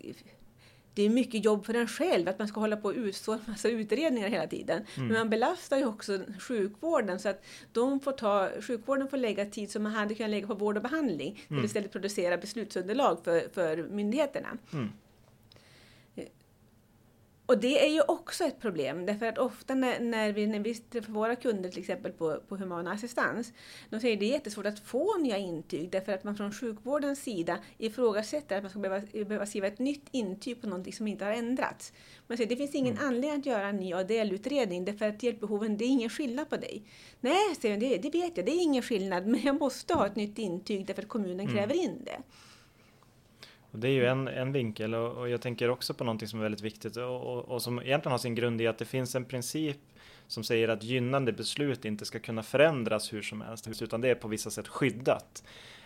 det 0.97 1.05
är 1.05 1.09
mycket 1.09 1.45
jobb 1.45 1.65
för 1.65 1.73
en 1.73 1.87
själv 1.87 2.27
att 2.27 2.39
man 2.39 2.47
ska 2.47 2.59
hålla 2.59 2.77
på 2.77 2.87
och 2.87 2.93
utstå 2.93 3.33
en 3.33 3.39
massa 3.45 3.69
utredningar 3.69 4.29
hela 4.29 4.47
tiden. 4.47 4.85
Mm. 4.95 5.07
Men 5.07 5.17
man 5.17 5.29
belastar 5.29 5.77
ju 5.77 5.85
också 5.85 6.19
sjukvården 6.39 7.19
så 7.19 7.29
att 7.29 7.45
de 7.71 7.99
får 7.99 8.11
ta, 8.11 8.49
sjukvården 8.61 9.07
får 9.07 9.17
lägga 9.17 9.45
tid 9.45 9.71
som 9.71 9.83
man 9.83 9.91
hade 9.91 10.15
kunnat 10.15 10.29
lägga 10.29 10.47
på 10.47 10.53
vård 10.53 10.77
och 10.77 10.83
behandling 10.83 11.45
mm. 11.47 11.61
till 11.61 11.65
istället 11.65 11.91
producera 11.91 12.37
beslutsunderlag 12.37 13.17
för, 13.23 13.49
för 13.53 13.77
myndigheterna. 13.77 14.57
Mm. 14.73 14.89
Och 17.47 17.57
det 17.57 17.85
är 17.85 17.89
ju 17.89 18.01
också 18.01 18.43
ett 18.43 18.59
problem, 18.59 19.05
därför 19.05 19.25
att 19.25 19.37
ofta 19.37 19.75
när, 19.75 19.99
när, 19.99 20.31
vi, 20.31 20.47
när 20.47 20.59
vi 20.59 20.75
träffar 20.75 21.13
våra 21.13 21.35
kunder 21.35 21.69
till 21.69 21.79
exempel 21.79 22.11
på, 22.11 22.39
på 22.47 22.57
human 22.57 22.87
assistans, 22.87 23.53
de 23.89 23.99
säger 23.99 24.13
att 24.13 24.19
det 24.19 24.25
är 24.25 24.31
jättesvårt 24.31 24.65
att 24.65 24.79
få 24.79 25.17
nya 25.17 25.37
intyg 25.37 25.91
därför 25.91 26.13
att 26.13 26.23
man 26.23 26.35
från 26.35 26.51
sjukvårdens 26.51 27.23
sida 27.23 27.57
ifrågasätter 27.77 28.57
att 28.57 28.63
man 28.63 28.69
ska 28.69 28.79
behöva, 28.79 29.05
behöva 29.11 29.45
skriva 29.45 29.67
ett 29.67 29.79
nytt 29.79 30.05
intyg 30.11 30.61
på 30.61 30.67
någonting 30.67 30.93
som 30.93 31.07
inte 31.07 31.25
har 31.25 31.31
ändrats. 31.31 31.93
Man 32.27 32.37
säger 32.37 32.49
det 32.49 32.55
finns 32.55 32.75
ingen 32.75 32.97
mm. 32.97 33.07
anledning 33.07 33.39
att 33.39 33.45
göra 33.45 33.67
en 33.67 33.77
ny 33.77 33.93
ADL-utredning 33.93 34.85
därför 34.85 35.05
att 35.05 35.23
hjälpbehoven, 35.23 35.77
det 35.77 35.85
är 35.85 35.89
ingen 35.89 36.09
skillnad 36.09 36.49
på 36.49 36.57
dig. 36.57 36.83
Nej, 37.19 37.55
säger 37.61 37.77
det, 37.77 37.97
det 37.97 38.09
vet 38.09 38.37
jag, 38.37 38.45
det 38.45 38.51
är 38.51 38.63
ingen 38.63 38.83
skillnad, 38.83 39.27
men 39.27 39.41
jag 39.43 39.59
måste 39.59 39.93
ha 39.93 40.05
ett 40.05 40.15
nytt 40.15 40.37
intyg 40.37 40.85
därför 40.85 41.01
att 41.01 41.09
kommunen 41.09 41.39
mm. 41.39 41.53
kräver 41.53 41.75
in 41.75 42.03
det. 42.05 42.17
Och 43.71 43.79
det 43.79 43.87
är 43.87 43.91
ju 43.91 44.05
en, 44.05 44.27
en 44.27 44.51
vinkel 44.51 44.95
och, 44.95 45.17
och, 45.17 45.29
jag 45.29 45.41
tänker 45.41 45.69
också 45.69 45.93
på 45.93 46.03
någonting 46.03 46.27
som 46.27 46.39
är 46.39 46.43
väldigt 46.43 46.61
viktigt 46.61 46.97
och, 46.97 47.21
och, 47.21 47.45
och, 47.45 47.61
som 47.61 47.79
egentligen 47.79 48.11
har 48.11 48.17
sin 48.17 48.35
grund 48.35 48.61
i 48.61 48.67
att 48.67 48.77
det 48.77 48.85
finns 48.85 49.15
en 49.15 49.25
princip 49.25 49.77
som 50.27 50.43
säger 50.43 50.67
att 50.67 50.83
gynnande 50.83 51.33
beslut 51.33 51.85
inte 51.85 52.05
ska 52.05 52.19
kunna 52.19 52.43
förändras 52.43 53.13
hur 53.13 53.21
som 53.21 53.41
helst, 53.41 53.81
utan 53.81 54.01
det 54.01 54.09
är 54.09 54.15
på 54.15 54.27
vissa 54.27 54.49
sätt 54.49 54.67
skyddat. 54.67 55.43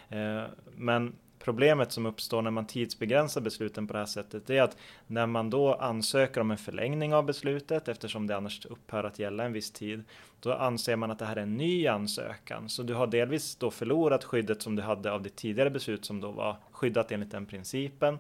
Eh, 0.10 0.44
men 0.76 1.16
Problemet 1.44 1.92
som 1.92 2.06
uppstår 2.06 2.42
när 2.42 2.52
man 2.52 2.66
tidsbegränsar 2.66 3.42
besluten 3.42 3.88
på 3.88 3.94
det 3.94 4.00
här 4.00 4.06
sättet 4.06 4.50
är 4.50 4.62
att 4.62 4.78
när 5.08 5.26
man 5.26 5.50
då 5.50 5.74
ansöker 5.74 6.42
om 6.42 6.52
en 6.52 6.58
förlängning 6.58 7.14
av 7.14 7.26
beslutet 7.26 7.88
eftersom 7.88 8.28
det 8.28 8.38
annars 8.38 8.66
upphör 8.66 9.04
att 9.04 9.20
gälla 9.20 9.44
en 9.44 9.54
viss 9.54 9.72
tid, 9.72 10.04
då 10.40 10.54
anser 10.54 10.96
man 10.96 11.12
att 11.12 11.20
det 11.20 11.26
här 11.26 11.36
är 11.36 11.42
en 11.42 11.58
ny 11.58 11.88
ansökan. 11.88 12.70
Så 12.70 12.84
du 12.84 12.94
har 12.94 13.08
delvis 13.08 13.56
då 13.56 13.72
förlorat 13.72 14.24
skyddet 14.24 14.62
som 14.62 14.76
du 14.76 14.82
hade 14.82 15.12
av 15.12 15.22
ditt 15.22 15.36
tidigare 15.36 15.70
beslut 15.70 16.06
som 16.06 16.22
då 16.22 16.32
var 16.32 16.56
skyddat 16.72 17.12
enligt 17.12 17.32
den 17.32 17.46
principen. 17.46 18.20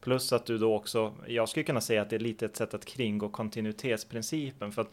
Plus 0.00 0.32
att 0.32 0.46
du 0.46 0.58
då 0.58 0.74
också, 0.74 1.12
jag 1.26 1.48
skulle 1.48 1.64
kunna 1.64 1.80
säga 1.80 2.02
att 2.02 2.10
det 2.10 2.16
är 2.16 2.20
lite 2.20 2.46
ett 2.46 2.56
sätt 2.56 2.74
att 2.74 2.84
kringgå 2.84 3.28
kontinuitetsprincipen 3.28 4.72
för 4.72 4.82
att 4.82 4.90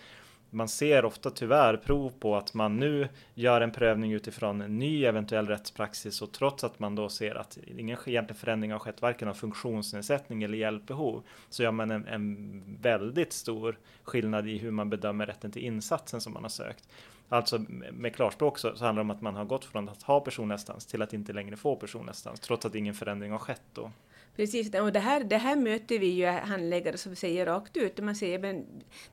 man 0.50 0.68
ser 0.68 1.06
ofta 1.06 1.30
tyvärr 1.30 1.78
prov 1.78 2.14
på 2.20 2.36
att 2.36 2.54
man 2.54 2.78
nu 2.78 3.08
gör 3.34 3.62
en 3.62 3.72
prövning 3.72 4.12
utifrån 4.12 4.62
en 4.62 4.80
ny 4.80 5.06
eventuell 5.06 5.48
rättspraxis 5.48 6.22
och 6.22 6.32
trots 6.32 6.64
att 6.64 6.80
man 6.80 6.96
då 6.96 7.10
ser 7.10 7.36
att 7.36 7.58
ingen 7.78 7.98
egentlig 8.06 8.38
förändring 8.38 8.72
har 8.72 8.80
skett 8.80 9.02
varken 9.02 9.28
av 9.28 9.34
funktionsnedsättning 9.34 10.44
eller 10.44 10.58
hjälpbehov 10.58 11.24
så 11.50 11.64
gör 11.64 11.72
man 11.72 11.92
en, 11.92 12.08
en 12.08 12.78
väldigt 12.82 13.34
stor 13.34 13.80
skillnad 14.04 14.48
i 14.48 14.58
hur 14.58 14.72
man 14.72 14.90
bedömer 14.90 15.26
rätten 15.26 15.52
till 15.52 15.62
insatsen 15.62 16.22
som 16.22 16.34
man 16.34 16.44
har 16.44 16.50
sökt. 16.50 16.90
Alltså 17.30 17.66
med 17.92 18.16
klarspråk 18.16 18.58
så, 18.58 18.76
så 18.76 18.86
handlar 18.86 19.04
det 19.04 19.08
om 19.08 19.12
att 19.12 19.22
man 19.22 19.36
har 19.36 19.46
gått 19.46 19.66
från 19.66 19.90
att 19.90 20.04
ha 20.04 20.20
personlig 20.20 20.56
assistans 20.56 20.86
till 20.86 21.02
att 21.02 21.14
inte 21.14 21.34
längre 21.34 21.56
få 21.56 21.76
personlig 21.76 22.12
assistans 22.12 22.40
trots 22.40 22.66
att 22.66 22.76
ingen 22.76 22.94
förändring 22.94 23.32
har 23.32 23.40
skett 23.40 23.62
då. 23.74 23.92
Precis, 24.40 24.76
och 24.76 24.92
det 24.92 25.00
här, 25.00 25.24
det 25.24 25.38
här 25.38 25.56
möter 25.56 26.00
vi 26.00 26.08
ju 26.08 26.26
handläggare 26.26 26.98
som 26.98 27.16
säger 27.16 27.46
rakt 27.46 27.78
ut. 27.78 27.98
Man 27.98 28.16
säger 28.16 28.36
att 28.38 28.66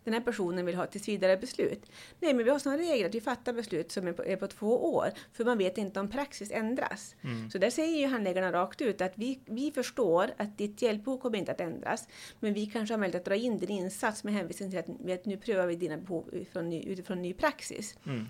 den 0.05 0.15
här 0.15 0.21
personen 0.21 0.67
vill 0.67 0.75
ha 0.75 0.87
tills 0.87 1.09
vidare 1.09 1.37
beslut. 1.37 1.91
Nej, 2.21 2.35
men 2.35 2.45
vi 2.45 2.51
har 2.51 2.59
sådana 2.59 2.83
regler 2.83 3.09
att 3.09 3.15
vi 3.15 3.21
fattar 3.21 3.53
beslut 3.53 3.93
som 3.93 4.07
är 4.07 4.13
på, 4.13 4.25
är 4.25 4.37
på 4.37 4.47
två 4.47 4.95
år, 4.95 5.09
för 5.33 5.45
man 5.45 5.59
vet 5.59 5.79
inte 5.79 6.01
om 6.01 6.11
praxis 6.11 6.51
ändras. 6.51 7.17
Mm. 7.23 7.51
Så 7.51 7.59
där 7.59 7.71
säger 7.71 7.99
ju 7.99 8.07
handläggarna 8.07 8.53
rakt 8.53 8.81
ut 8.81 9.01
att 9.01 9.13
vi, 9.15 9.41
vi 9.45 9.73
förstår 9.73 10.31
att 10.37 10.59
ditt 10.59 10.83
hjälpbehov 10.83 11.19
kommer 11.19 11.39
inte 11.39 11.53
att 11.53 11.61
ändras, 11.61 12.09
men 12.41 12.55
vi 12.55 12.67
kanske 12.67 12.93
har 12.95 12.99
möjlighet 12.99 13.23
att 13.23 13.27
dra 13.27 13.37
in 13.37 13.59
din 13.59 13.71
insats 13.71 14.25
med 14.25 14.35
hänvisning 14.35 14.71
till 14.71 14.79
att, 14.79 15.11
att 15.11 15.25
nu 15.25 15.37
prövar 15.37 15.67
vi 15.67 15.77
dina 15.77 15.97
behov 15.97 16.29
utifrån 16.33 16.69
ny, 16.69 16.83
utifrån 16.83 17.23
ny 17.23 17.33
praxis. 17.33 17.99
Mm. 18.07 18.27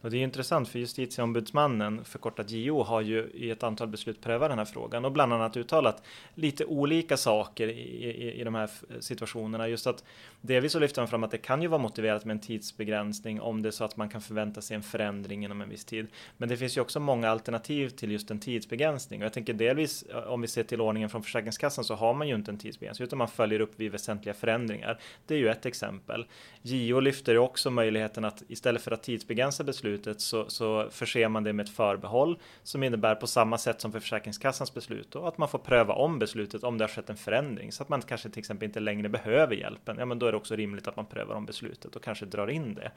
Och 0.00 0.10
det 0.10 0.16
är 0.16 0.22
intressant 0.22 0.68
för 0.68 0.78
justitieombudsmannen, 0.78 2.04
förkortat 2.04 2.50
JO, 2.50 2.82
har 2.82 3.00
ju 3.00 3.30
i 3.34 3.50
ett 3.50 3.62
antal 3.62 3.88
beslut 3.88 4.20
prövat 4.20 4.50
den 4.50 4.58
här 4.58 4.64
frågan 4.64 5.04
och 5.04 5.12
bland 5.12 5.32
annat 5.32 5.56
uttalat 5.56 6.02
lite 6.34 6.64
olika 6.64 7.16
saker 7.16 7.68
i, 7.68 7.72
i, 7.72 8.40
i 8.40 8.44
de 8.44 8.54
här 8.54 8.70
situationerna. 9.00 9.68
Just 9.68 9.86
att 9.86 10.04
delvis 10.40 10.72
så 10.72 10.78
lyfter 10.78 11.02
man 11.02 11.08
fram 11.08 11.24
att 11.24 11.30
det 11.30 11.38
kan 11.38 11.62
ju 11.62 11.68
vara 11.68 11.82
motiverat 11.82 12.24
med 12.24 12.34
en 12.34 12.40
tidsbegränsning 12.40 13.40
om 13.40 13.62
det 13.62 13.68
är 13.68 13.70
så 13.70 13.84
att 13.84 13.96
man 13.96 14.08
kan 14.08 14.20
förvänta 14.20 14.60
sig 14.60 14.74
en 14.74 14.82
förändring 14.82 15.44
inom 15.44 15.60
en 15.60 15.68
viss 15.68 15.84
tid. 15.84 16.06
Men 16.36 16.48
det 16.48 16.56
finns 16.56 16.76
ju 16.76 16.80
också 16.80 17.00
många 17.00 17.30
alternativ 17.30 17.88
till 17.88 18.12
just 18.12 18.30
en 18.30 18.40
tidsbegränsning 18.40 19.20
och 19.20 19.24
jag 19.24 19.32
tänker 19.32 19.52
delvis 19.52 20.02
eh, 20.02 20.18
om 20.18 20.40
vi 20.40 20.48
ser 20.48 20.62
till 20.62 20.80
ordningen 20.80 21.10
från 21.10 21.22
Försäkringskassan 21.22 21.84
så 21.84 21.94
har 21.94 22.14
man 22.14 22.28
ju 22.28 22.34
inte 22.34 22.50
en 22.50 22.58
tidsbegränsning 22.58 23.06
utan 23.06 23.18
man 23.18 23.28
följer 23.28 23.60
upp 23.60 23.72
vid 23.76 23.92
väsentliga 23.92 24.34
förändringar. 24.34 25.00
Det 25.26 25.34
är 25.34 25.38
ju 25.38 25.48
ett 25.48 25.66
exempel. 25.66 26.26
JO 26.62 27.00
lyfter 27.00 27.32
ju 27.32 27.38
också 27.38 27.70
möjligheten 27.70 28.24
att 28.24 28.42
istället 28.48 28.82
för 28.82 28.90
att 28.90 29.02
tidsbegränsa 29.02 29.64
beslut 29.64 29.87
beslutet 29.88 30.20
så, 30.20 30.48
så 30.48 30.90
förser 30.90 31.28
man 31.28 31.44
det 31.44 31.52
med 31.52 31.64
ett 31.64 31.72
förbehåll 31.72 32.38
som 32.62 32.82
innebär 32.82 33.14
på 33.14 33.26
samma 33.26 33.58
sätt 33.58 33.80
som 33.80 33.92
för 33.92 34.00
Försäkringskassans 34.00 34.74
beslut 34.74 35.16
och 35.16 35.28
att 35.28 35.38
man 35.38 35.48
får 35.48 35.58
pröva 35.58 35.94
om 35.94 36.18
beslutet 36.18 36.64
om 36.64 36.78
det 36.78 36.84
har 36.84 36.88
skett 36.88 37.10
en 37.10 37.16
förändring 37.16 37.72
så 37.72 37.82
att 37.82 37.88
man 37.88 38.02
kanske 38.02 38.28
till 38.30 38.38
exempel 38.38 38.66
inte 38.66 38.80
längre 38.80 39.08
behöver 39.08 39.54
hjälpen. 39.54 39.96
Ja, 39.98 40.04
men 40.04 40.18
då 40.18 40.26
är 40.26 40.32
det 40.32 40.38
också 40.38 40.56
rimligt 40.56 40.88
att 40.88 40.96
man 40.96 41.06
prövar 41.06 41.34
om 41.34 41.46
beslutet 41.46 41.96
och 41.96 42.02
kanske 42.02 42.26
drar 42.26 42.48
in 42.48 42.74
det. 42.74 42.90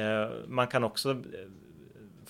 Eh, 0.00 0.30
man 0.48 0.66
kan 0.66 0.84
också 0.84 1.22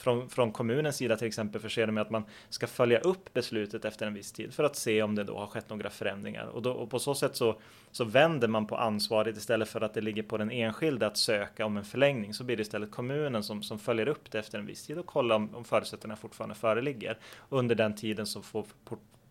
från, 0.01 0.29
från 0.29 0.53
kommunens 0.53 0.97
sida 0.97 1.17
till 1.17 1.27
exempel 1.27 1.61
förser 1.61 1.87
det 1.87 1.93
med 1.93 2.03
att 2.03 2.11
man 2.11 2.25
ska 2.49 2.67
följa 2.67 2.99
upp 2.99 3.33
beslutet 3.33 3.85
efter 3.85 4.07
en 4.07 4.15
viss 4.15 4.33
tid 4.33 4.55
för 4.55 4.65
att 4.65 4.77
se 4.77 5.03
om 5.03 5.15
det 5.15 5.25
då 5.25 5.39
har 5.39 5.47
skett 5.47 5.71
några 5.71 5.91
förändringar 5.91 6.47
och, 6.47 6.63
då, 6.63 6.73
och 6.73 6.91
på 6.91 6.99
så 6.99 7.15
sätt 7.15 7.37
så, 7.37 7.61
så 7.91 8.05
vänder 8.05 8.49
man 8.49 8.67
på 8.67 8.77
ansvaret 8.77 9.37
istället 9.37 9.69
för 9.69 9.81
att 9.81 9.95
det 9.95 10.01
ligger 10.01 10.23
på 10.23 10.39
den 10.39 10.51
enskilde 10.51 11.07
att 11.07 11.17
söka 11.17 11.67
om 11.67 11.77
en 11.77 11.85
förlängning 11.85 12.35
så 12.35 12.45
blir 12.45 12.57
det 12.57 12.61
istället 12.61 12.91
kommunen 12.91 13.43
som, 13.43 13.63
som 13.63 13.79
följer 13.79 14.09
upp 14.09 14.31
det 14.31 14.39
efter 14.39 14.59
en 14.59 14.67
viss 14.67 14.87
tid 14.87 14.99
och 14.99 15.07
kollar 15.07 15.37
om, 15.37 15.55
om 15.55 15.65
förutsättningarna 15.65 16.17
fortfarande 16.17 16.55
föreligger. 16.55 17.19
Under 17.49 17.75
den 17.75 17.95
tiden 17.95 18.27
så 18.27 18.43
får 18.43 18.67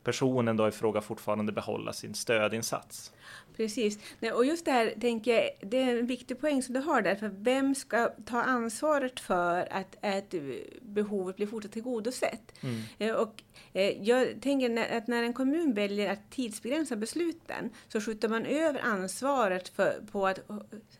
personen 0.03 0.57
då 0.57 0.67
i 0.67 0.71
fråga 0.71 1.01
fortfarande 1.01 1.51
behålla 1.51 1.93
sin 1.93 2.13
stödinsats. 2.13 3.11
Precis. 3.59 3.99
Och 4.33 4.45
just 4.45 4.65
det 4.65 4.71
här 4.71 4.93
tänker 5.01 5.35
jag, 5.35 5.49
det 5.61 5.77
är 5.77 5.97
en 5.99 6.07
viktig 6.07 6.39
poäng 6.39 6.63
som 6.63 6.73
du 6.73 6.79
har 6.79 7.01
där, 7.01 7.15
för 7.15 7.31
vem 7.37 7.75
ska 7.75 8.09
ta 8.25 8.41
ansvaret 8.41 9.19
för 9.19 9.67
att, 9.71 10.05
att 10.05 10.33
behovet 10.81 11.35
blir 11.35 11.47
fortsatt 11.47 11.71
tillgodosett? 11.71 12.53
Mm. 12.61 12.81
Eh, 12.97 13.15
och 13.15 13.43
eh, 13.73 14.03
jag 14.07 14.41
tänker 14.41 14.97
att 14.97 15.07
när 15.07 15.23
en 15.23 15.33
kommun 15.33 15.73
väljer 15.73 16.13
att 16.13 16.31
tidsbegränsa 16.31 16.95
besluten 16.95 17.69
så 17.87 18.01
skjuter 18.01 18.29
man 18.29 18.45
över 18.45 18.79
ansvaret 18.83 19.69
för, 19.69 20.03
på 20.11 20.27
att 20.27 20.39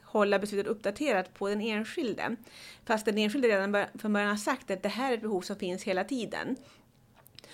hålla 0.02 0.40
beslutet 0.40 0.68
uppdaterat 0.68 1.34
på 1.34 1.50
den 1.50 1.62
enskilde. 1.62 2.36
Fast 2.86 3.06
den 3.06 3.18
enskilde 3.18 3.48
redan 3.48 3.86
från 4.00 4.14
början 4.14 4.30
har 4.30 4.38
sagt 4.38 4.72
att 4.72 4.84
det 4.84 4.90
här 4.90 5.12
är 5.12 5.16
ett 5.16 5.22
behov 5.22 5.42
som 5.42 5.56
finns 5.56 5.84
hela 5.84 6.04
tiden. 6.04 6.56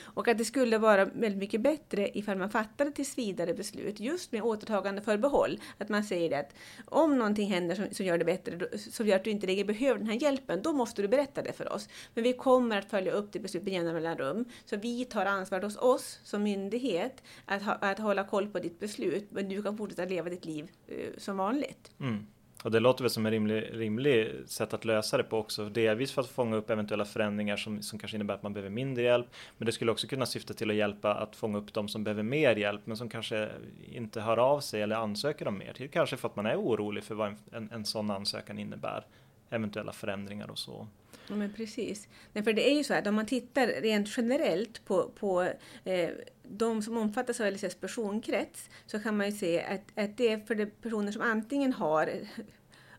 Och 0.01 0.27
att 0.27 0.37
det 0.37 0.45
skulle 0.45 0.77
vara 0.77 1.05
väldigt 1.05 1.39
mycket 1.39 1.61
bättre 1.61 2.17
ifall 2.17 2.37
man 2.37 2.49
fattade 2.49 2.91
tills 2.91 3.17
vidare 3.17 3.53
beslut 3.53 3.99
just 3.99 4.31
med 4.31 4.41
återtagande 4.41 5.01
förbehåll. 5.01 5.59
Att 5.77 5.89
man 5.89 6.03
säger 6.03 6.39
att 6.39 6.55
om 6.85 7.17
någonting 7.17 7.49
händer 7.49 7.75
som, 7.75 7.85
som 7.91 8.05
gör 8.05 8.17
det 8.17 8.25
bättre, 8.25 8.77
som 8.77 9.07
gör 9.07 9.15
att 9.15 9.23
du 9.23 9.29
inte 9.29 9.47
längre 9.47 9.63
behöver 9.63 9.99
den 9.99 10.09
här 10.09 10.21
hjälpen, 10.21 10.61
då 10.61 10.73
måste 10.73 11.01
du 11.01 11.07
berätta 11.07 11.41
det 11.41 11.53
för 11.53 11.73
oss. 11.73 11.89
Men 12.13 12.23
vi 12.23 12.33
kommer 12.33 12.77
att 12.77 12.89
följa 12.89 13.11
upp 13.11 13.31
det 13.31 13.39
beslut 13.39 13.63
med 13.63 13.73
jämna 13.73 13.93
mellanrum. 13.93 14.45
Så 14.65 14.77
vi 14.77 15.05
tar 15.05 15.25
ansvar 15.25 15.61
hos 15.61 15.77
oss 15.77 16.19
som 16.23 16.43
myndighet 16.43 17.23
att, 17.45 17.61
ha, 17.61 17.73
att 17.73 17.99
hålla 17.99 18.23
koll 18.23 18.47
på 18.47 18.59
ditt 18.59 18.79
beslut, 18.79 19.27
men 19.31 19.49
du 19.49 19.63
kan 19.63 19.77
fortsätta 19.77 20.05
leva 20.05 20.29
ditt 20.29 20.45
liv 20.45 20.71
eh, 20.87 21.09
som 21.17 21.37
vanligt. 21.37 21.91
Mm. 21.99 22.27
Och 22.65 22.72
det 22.72 22.79
låter 22.79 23.03
väl 23.03 23.10
som 23.10 23.25
en 23.25 23.31
rimlig, 23.31 23.69
rimlig 23.74 24.31
sätt 24.45 24.74
att 24.74 24.86
lösa 24.86 25.17
det 25.17 25.24
på 25.24 25.38
också. 25.38 25.69
Delvis 25.69 26.12
för 26.12 26.22
att 26.22 26.27
fånga 26.27 26.55
upp 26.55 26.69
eventuella 26.69 27.05
förändringar 27.05 27.57
som, 27.57 27.81
som 27.81 28.00
kanske 28.00 28.17
innebär 28.17 28.34
att 28.34 28.43
man 28.43 28.53
behöver 28.53 28.69
mindre 28.69 29.03
hjälp. 29.03 29.27
Men 29.57 29.65
det 29.65 29.72
skulle 29.72 29.91
också 29.91 30.07
kunna 30.07 30.25
syfta 30.25 30.53
till 30.53 30.69
att 30.69 30.75
hjälpa 30.75 31.13
att 31.13 31.36
fånga 31.36 31.57
upp 31.57 31.74
de 31.74 31.88
som 31.88 32.03
behöver 32.03 32.24
mer 32.24 32.55
hjälp 32.55 32.81
men 32.86 32.98
som 32.98 33.10
kanske 33.10 33.50
inte 33.91 34.22
hör 34.22 34.38
av 34.38 34.60
sig 34.60 34.81
eller 34.81 34.95
ansöker 34.95 35.48
om 35.48 35.57
mer. 35.57 35.88
Kanske 35.91 36.17
för 36.17 36.27
att 36.27 36.36
man 36.36 36.45
är 36.45 36.55
orolig 36.55 37.03
för 37.03 37.15
vad 37.15 37.27
en, 37.27 37.38
en, 37.51 37.72
en 37.72 37.86
sån 37.86 38.12
ansökan 38.12 38.60
innebär. 38.60 39.05
Eventuella 39.49 39.91
förändringar 39.91 40.51
och 40.51 40.59
så. 40.59 40.87
Ja, 41.27 41.35
men 41.35 41.53
precis. 41.53 42.07
Nej, 42.33 42.43
för 42.43 42.53
det 42.53 42.71
är 42.71 42.77
ju 42.77 42.83
så 42.83 42.93
att 42.93 43.07
om 43.07 43.15
man 43.15 43.25
tittar 43.25 43.67
rent 43.67 44.17
generellt 44.17 44.85
på, 44.85 45.09
på 45.09 45.41
eh, 45.83 46.09
de 46.43 46.81
som 46.81 46.97
omfattas 46.97 47.41
av 47.41 47.51
LSS 47.51 47.75
personkrets 47.75 48.69
så 48.85 48.99
kan 48.99 49.17
man 49.17 49.25
ju 49.25 49.31
se 49.31 49.63
att, 49.63 49.99
att 49.99 50.17
det 50.17 50.31
är 50.31 50.39
för 50.39 50.55
de 50.55 50.65
personer 50.65 51.11
som 51.11 51.21
antingen 51.21 51.73
har 51.73 52.09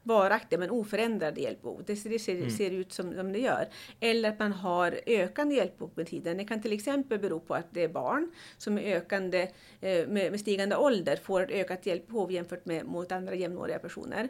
varaktiga 0.06 0.58
men 0.58 0.70
oförändrade 0.70 1.40
hjälpbehov. 1.40 1.82
Det, 1.86 2.04
det 2.04 2.18
ser, 2.18 2.36
mm. 2.36 2.50
ser, 2.50 2.70
ut 2.70 2.92
som, 2.92 3.14
som 3.14 3.32
det 3.32 3.38
gör. 3.38 3.68
Eller 4.00 4.28
att 4.28 4.38
man 4.38 4.52
har 4.52 5.00
ökande 5.06 5.54
hjälpbehov 5.54 5.92
med 5.94 6.06
tiden. 6.06 6.36
Det 6.36 6.44
kan 6.44 6.62
till 6.62 6.72
exempel 6.72 7.18
bero 7.18 7.40
på 7.40 7.54
att 7.54 7.66
det 7.70 7.84
är 7.84 7.88
barn 7.88 8.30
som 8.58 8.78
är 8.78 8.96
ökande, 8.96 9.42
eh, 9.80 10.08
med, 10.08 10.30
med 10.30 10.40
stigande 10.40 10.76
ålder 10.76 11.16
får 11.16 11.42
ett 11.42 11.50
ökat 11.50 11.86
hjälpbehov 11.86 12.32
jämfört 12.32 12.64
med 12.64 12.86
mot 12.86 13.12
andra 13.12 13.34
jämnåriga 13.34 13.78
personer. 13.78 14.28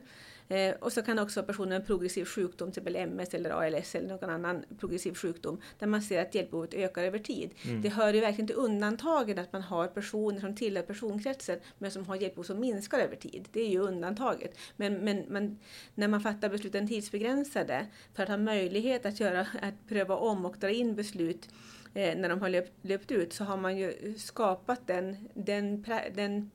Eh, 0.49 0.75
och 0.81 0.93
så 0.93 1.03
kan 1.03 1.19
också 1.19 1.43
personen 1.43 1.69
med 1.69 1.87
progressiv 1.87 2.25
sjukdom, 2.25 2.73
till 2.73 2.83
exempel 2.83 2.97
MS 2.97 3.35
eller 3.35 3.51
ALS 3.51 3.95
eller 3.95 4.09
någon 4.09 4.31
annan 4.31 4.65
progressiv 4.79 5.15
sjukdom, 5.15 5.61
där 5.79 5.87
man 5.87 6.03
ser 6.03 6.23
att 6.23 6.35
hjälpbehovet 6.35 6.75
ökar 6.75 7.03
över 7.03 7.19
tid. 7.19 7.51
Mm. 7.65 7.83
Det 7.83 7.89
hör 7.89 8.15
ju 8.15 8.21
verkligen 8.21 8.47
till 8.47 8.57
undantagen 8.57 9.39
att 9.39 9.53
man 9.53 9.63
har 9.63 9.87
personer 9.87 10.41
som 10.41 10.57
tillhör 10.57 10.83
personkretsen 10.83 11.59
men 11.79 11.91
som 11.91 12.05
har 12.07 12.17
hjälpbehov 12.17 12.45
som 12.45 12.61
minskar 12.61 12.99
över 12.99 13.17
tid. 13.17 13.49
Det 13.53 13.61
är 13.61 13.69
ju 13.69 13.79
undantaget. 13.79 14.59
Men, 14.77 14.95
men, 14.95 15.25
men 15.29 15.59
när 15.95 16.09
man 16.09 16.21
fattar 16.21 16.49
besluten 16.49 16.89
tidsbegränsade 16.89 17.87
för 18.15 18.23
att 18.23 18.29
ha 18.29 18.37
möjlighet 18.37 19.07
att, 19.07 19.21
göra, 19.21 19.41
att 19.41 19.89
pröva 19.89 20.17
om 20.17 20.45
och 20.45 20.57
dra 20.61 20.71
in 20.71 20.95
beslut 20.95 21.49
eh, 21.95 22.19
när 22.19 22.29
de 22.29 22.41
har 22.41 22.49
löpt, 22.49 22.73
löpt, 22.83 23.11
ut 23.11 23.33
så 23.33 23.45
har 23.45 23.57
man 23.57 23.77
ju 23.79 24.15
skapat 24.19 24.87
den, 24.87 25.29
den, 25.35 25.85
den 26.15 26.51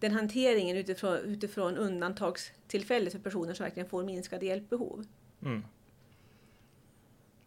den 0.00 0.12
hanteringen 0.12 0.76
utifrån, 0.76 1.18
utifrån 1.18 1.76
undantagstillfället 1.76 3.12
för 3.12 3.20
personer 3.20 3.54
som 3.54 3.64
verkligen 3.64 3.88
får 3.88 4.04
minskade 4.04 4.46
hjälpbehov. 4.46 5.06
Mm. 5.42 5.64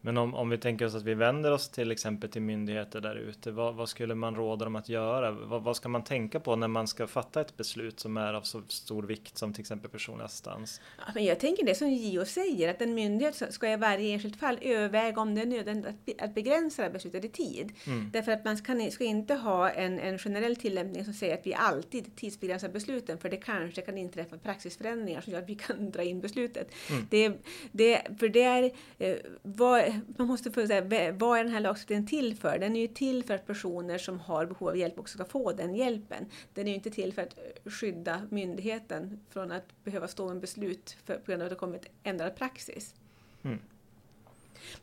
Men 0.04 0.16
om, 0.16 0.34
om 0.34 0.50
vi 0.50 0.58
tänker 0.58 0.86
oss 0.86 0.94
att 0.94 1.02
vi 1.02 1.14
vänder 1.14 1.52
oss 1.52 1.68
till 1.68 1.92
exempel 1.92 2.30
till 2.30 2.42
myndigheter 2.42 3.00
där 3.00 3.16
ute, 3.16 3.50
vad, 3.50 3.74
vad, 3.74 3.88
skulle 3.88 4.14
man 4.14 4.34
råda 4.34 4.64
dem 4.64 4.76
att 4.76 4.88
göra? 4.88 5.30
Vad, 5.30 5.62
vad, 5.62 5.76
ska 5.76 5.88
man 5.88 6.04
tänka 6.04 6.40
på 6.40 6.56
när 6.56 6.68
man 6.68 6.88
ska 6.88 7.06
fatta 7.06 7.40
ett 7.40 7.56
beslut 7.56 8.00
som 8.00 8.16
är 8.16 8.34
av 8.34 8.42
så 8.42 8.62
stor 8.68 9.02
vikt 9.02 9.38
som 9.38 9.52
till 9.52 9.60
exempel 9.60 9.90
personlig 9.90 10.24
assistans? 10.24 10.80
Ja, 10.98 11.04
men 11.14 11.24
jag 11.24 11.40
tänker 11.40 11.66
det 11.66 11.74
som 11.74 11.90
JO 11.90 12.24
säger, 12.24 12.70
att 12.70 12.82
en 12.82 12.94
myndighet 12.94 13.42
ska 13.50 13.72
i 13.72 13.76
varje 13.76 14.12
enskilt 14.12 14.36
fall 14.36 14.58
överväga 14.62 15.20
om 15.20 15.34
det 15.34 15.40
är 15.40 15.46
nödvändigt 15.46 15.86
att, 15.86 16.22
att 16.22 16.34
begränsa 16.34 16.82
det 16.82 16.90
beslutet 16.90 17.24
i 17.24 17.28
tid. 17.28 17.72
Mm. 17.86 18.10
Därför 18.12 18.32
att 18.32 18.44
man 18.44 18.56
ska, 18.56 18.90
ska 18.90 19.04
inte 19.04 19.34
ha 19.34 19.70
en, 19.70 19.98
en 19.98 20.18
generell 20.18 20.56
tillämpning 20.56 21.04
som 21.04 21.14
säger 21.14 21.34
att 21.34 21.46
vi 21.46 21.54
alltid 21.54 22.16
tidsbegränsar 22.16 22.68
besluten, 22.68 23.18
för 23.18 23.28
det 23.28 23.36
kanske 23.36 23.82
kan 23.82 23.98
inträffa 23.98 24.38
praxisförändringar 24.38 25.20
som 25.20 25.32
gör 25.32 25.42
att 25.42 25.48
vi 25.48 25.54
kan 25.54 25.90
dra 25.90 26.02
in 26.02 26.20
beslutet. 26.20 26.70
Mm. 26.90 27.06
Det, 27.10 27.32
det, 27.72 28.02
för 28.18 28.28
det 28.28 28.42
är, 28.42 28.70
eh, 28.98 29.16
vad, 29.42 29.93
man 30.16 30.26
måste 30.26 30.50
få 30.50 30.66
säga, 30.66 31.12
vad 31.12 31.38
är 31.38 31.44
den 31.44 31.52
här 31.52 31.60
lagstiftningen 31.60 32.06
till 32.06 32.36
för? 32.36 32.58
Den 32.58 32.76
är 32.76 32.80
ju 32.80 32.88
till 32.88 33.24
för 33.24 33.34
att 33.34 33.46
personer 33.46 33.98
som 33.98 34.20
har 34.20 34.46
behov 34.46 34.68
av 34.68 34.76
hjälp 34.76 34.98
också 34.98 35.18
ska 35.18 35.24
få 35.24 35.52
den 35.52 35.74
hjälpen. 35.74 36.26
Den 36.54 36.66
är 36.66 36.68
ju 36.68 36.74
inte 36.74 36.90
till 36.90 37.12
för 37.12 37.22
att 37.22 37.38
skydda 37.64 38.22
myndigheten 38.30 39.20
från 39.30 39.52
att 39.52 39.84
behöva 39.84 40.08
stå 40.08 40.28
med 40.28 40.40
beslut 40.40 40.96
för, 41.04 41.14
på 41.14 41.30
grund 41.30 41.42
av 41.42 41.46
att 41.46 41.50
det 41.50 41.56
kommit 41.56 41.86
ändrad 42.02 42.36
praxis. 42.36 42.94
Mm. 43.42 43.58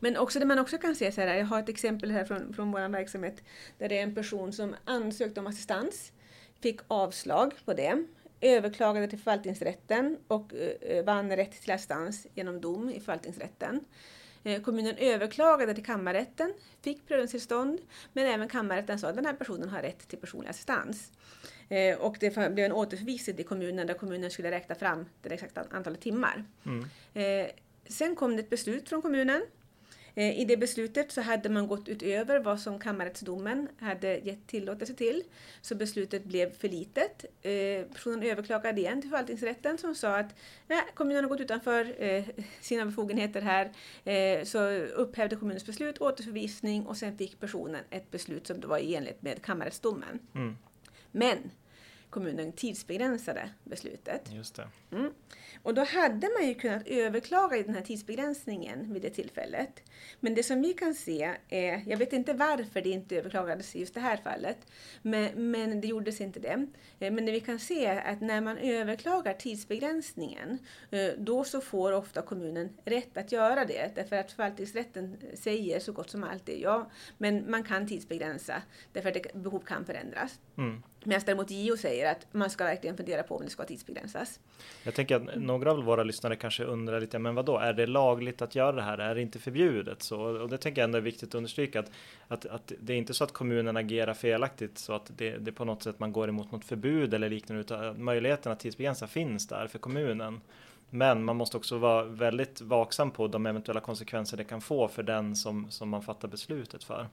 Men 0.00 0.16
också 0.16 0.38
det 0.38 0.46
man 0.46 0.58
också 0.58 0.78
kan 0.78 0.96
se 0.96 1.12
så 1.12 1.20
här, 1.20 1.34
jag 1.34 1.46
har 1.46 1.58
ett 1.58 1.68
exempel 1.68 2.10
här 2.10 2.24
från, 2.24 2.54
från 2.54 2.72
vår 2.72 2.88
verksamhet 2.88 3.42
där 3.78 3.88
det 3.88 3.98
är 3.98 4.02
en 4.02 4.14
person 4.14 4.52
som 4.52 4.74
ansökte 4.84 5.40
om 5.40 5.46
assistans, 5.46 6.12
fick 6.60 6.80
avslag 6.88 7.54
på 7.64 7.74
det, 7.74 8.04
överklagade 8.40 9.08
till 9.08 9.18
förvaltningsrätten 9.18 10.18
och 10.28 10.52
uh, 10.52 11.04
vann 11.04 11.36
rätt 11.36 11.62
till 11.62 11.70
assistans 11.70 12.26
genom 12.34 12.60
dom 12.60 12.90
i 12.90 13.00
förvaltningsrätten. 13.00 13.84
Eh, 14.44 14.62
kommunen 14.62 14.96
överklagade 14.96 15.74
till 15.74 15.84
kammarrätten, 15.84 16.54
fick 16.82 17.08
prövningstillstånd, 17.08 17.80
men 18.12 18.26
även 18.26 18.48
kammarrätten 18.48 18.98
sa 18.98 19.08
att 19.08 19.16
den 19.16 19.26
här 19.26 19.32
personen 19.32 19.68
har 19.68 19.82
rätt 19.82 20.08
till 20.08 20.18
personlig 20.18 20.50
assistans. 20.50 21.12
Eh, 21.68 21.98
och 21.98 22.16
det 22.20 22.30
blev 22.30 22.58
en 22.58 22.72
återförvisning 22.72 23.36
till 23.36 23.46
kommunen 23.46 23.86
där 23.86 23.94
kommunen 23.94 24.30
skulle 24.30 24.50
räkna 24.50 24.74
fram 24.74 25.06
det 25.22 25.34
exakta 25.34 25.64
antalet 25.70 26.00
timmar. 26.00 26.44
Mm. 26.66 26.84
Eh, 27.14 27.50
sen 27.88 28.16
kom 28.16 28.36
det 28.36 28.42
ett 28.42 28.50
beslut 28.50 28.88
från 28.88 29.02
kommunen 29.02 29.42
I 30.14 30.44
det 30.44 30.56
beslutet 30.56 31.12
så 31.12 31.20
hade 31.20 31.48
man 31.48 31.66
gått 31.66 31.88
utöver 31.88 32.40
vad 32.40 32.60
som 32.60 32.78
kammarrättsdomen 32.78 33.68
hade 33.80 34.16
gett 34.16 34.46
tillåtelse 34.46 34.94
till. 34.94 35.22
Så 35.60 35.74
beslutet 35.74 36.24
blev 36.24 36.52
för 36.52 36.68
litet. 36.68 37.24
Eh, 37.42 37.86
personen 37.92 38.22
överklagade 38.22 38.80
igen 38.80 39.00
till 39.00 39.10
förvaltningsrätten 39.10 39.78
som 39.78 39.94
sa 39.94 40.16
att 40.16 40.34
nej, 40.66 40.82
kommunen 40.94 41.24
har 41.24 41.28
gått 41.28 41.40
utanför 41.40 42.02
eh, 42.02 42.24
sina 42.60 42.86
befogenheter 42.86 43.40
här. 43.40 43.72
Så 44.44 44.68
upphävde 44.94 45.36
kommunens 45.36 45.66
beslut, 45.66 45.98
återförvisning 45.98 46.86
och 46.86 46.96
sen 46.96 47.18
fick 47.18 47.40
personen 47.40 47.84
ett 47.90 48.10
beslut 48.10 48.46
som 48.46 48.60
var 48.60 48.78
i 48.78 48.94
enlighet 48.94 49.22
med 49.22 49.42
kammarrättsdomen. 49.42 50.18
Mm. 50.34 50.56
Men 51.10 51.50
kommunen 52.10 52.52
tidsbegränsade 52.52 53.50
beslutet. 53.64 54.32
Just 54.32 54.54
det. 54.54 54.68
Mm. 54.92 55.12
Och 55.62 55.74
då 55.74 55.84
hade 55.84 56.28
man 56.38 56.48
ju 56.48 56.54
kunnat 56.54 56.86
överklaga 56.86 57.56
i 57.56 57.62
den 57.62 57.74
här 57.74 57.82
tidsbegränsningen 57.82 58.92
vid 58.92 59.02
det 59.02 59.10
tillfället. 59.10 59.82
Men 60.20 60.34
det 60.34 60.42
som 60.42 60.62
vi 60.62 60.72
kan 60.72 60.94
se 60.94 61.34
är, 61.48 61.82
jag 61.86 61.98
vet 61.98 62.12
inte 62.12 62.32
varför 62.32 62.80
det 62.80 62.88
inte 62.88 63.16
överklagades 63.16 63.76
i 63.76 63.80
just 63.80 63.94
det 63.94 64.00
här 64.00 64.16
fallet, 64.16 64.58
men, 65.02 65.50
men 65.50 65.80
det 65.80 65.88
gjordes 65.88 66.20
inte 66.20 66.40
det. 66.40 66.66
Eh, 66.98 67.12
men 67.12 67.26
det 67.26 67.32
vi 67.32 67.40
kan 67.40 67.58
se 67.58 67.86
är 67.86 68.12
att 68.12 68.20
när 68.20 68.40
man 68.40 68.58
överklagar 68.58 69.34
tidsbegränsningen, 69.34 70.58
eh, 70.90 71.08
då 71.18 71.44
så 71.44 71.60
får 71.60 71.92
ofta 71.92 72.22
kommunen 72.22 72.68
rätt 72.84 73.16
att 73.16 73.32
göra 73.32 73.64
det, 73.64 73.92
därför 73.94 74.16
att 74.16 74.32
förvaltningsrätten 74.32 75.16
säger 75.34 75.80
så 75.80 75.92
gott 75.92 76.10
som 76.10 76.24
alltid 76.24 76.60
ja, 76.60 76.90
men 77.18 77.50
man 77.50 77.62
kan 77.62 77.88
tidsbegränsa, 77.88 78.62
därför 78.92 79.08
att 79.08 79.34
behov 79.34 79.60
kan 79.60 79.84
förändras. 79.84 80.40
Mm. 80.58 80.82
Medan 81.04 81.22
däremot 81.26 81.50
JO 81.50 81.76
säger 81.76 82.12
att 82.12 82.26
man 82.32 82.50
ska 82.50 82.64
verkligen 82.64 82.96
fundera 82.96 83.22
på 83.22 83.36
om 83.36 83.44
det 83.44 83.50
ska 83.50 83.64
tidsbegränsas. 83.64 84.40
Jag 84.82 84.94
tänker 84.94 85.16
att 85.16 85.36
några 85.36 85.70
av 85.70 85.84
våra 85.84 86.02
lyssnare 86.02 86.36
kanske 86.36 86.64
undrar 86.64 87.00
lite, 87.00 87.18
men 87.18 87.34
vad 87.34 87.44
då? 87.44 87.58
är 87.58 87.72
det 87.72 87.86
lagligt 87.86 88.42
att 88.42 88.54
göra 88.54 88.72
det 88.72 88.82
här? 88.82 88.98
Är 88.98 89.14
det 89.14 89.22
inte 89.22 89.38
förbjudet? 89.38 90.02
Så, 90.02 90.20
och 90.20 90.48
det 90.48 90.58
tänker 90.58 90.80
jag 90.80 90.84
ändå 90.84 90.98
är 90.98 91.02
viktigt 91.02 91.28
att 91.28 91.34
understryka 91.34 91.80
att, 91.80 91.90
att, 92.28 92.46
att 92.46 92.72
det 92.80 92.92
är 92.92 92.96
inte 92.96 93.14
så 93.14 93.24
att 93.24 93.32
kommunen 93.32 93.76
agerar 93.76 94.14
felaktigt 94.14 94.78
så 94.78 94.92
att 94.92 95.10
det, 95.16 95.36
det 95.36 95.52
på 95.52 95.64
något 95.64 95.82
sätt 95.82 95.98
man 95.98 96.12
går 96.12 96.28
emot 96.28 96.52
något 96.52 96.64
förbud 96.64 97.14
eller 97.14 97.28
liknande, 97.28 97.60
utan 97.60 98.04
möjligheten 98.04 98.52
att 98.52 98.60
tidsbegränsa 98.60 99.06
finns 99.06 99.48
där 99.48 99.66
för 99.66 99.78
kommunen. 99.78 100.40
Men 100.94 101.24
man 101.24 101.36
måste 101.36 101.56
också 101.56 101.78
vara 101.78 102.04
väldigt 102.04 102.60
vaksam 102.60 103.10
på 103.10 103.28
de 103.28 103.46
eventuella 103.46 103.80
konsekvenser 103.80 104.36
det 104.36 104.44
kan 104.44 104.60
få 104.60 104.88
för 104.88 105.02
den 105.02 105.36
som, 105.36 105.70
som 105.70 105.88
man 105.88 106.02
fattar 106.02 106.28
beslutet 106.28 106.84
för. 106.84 107.08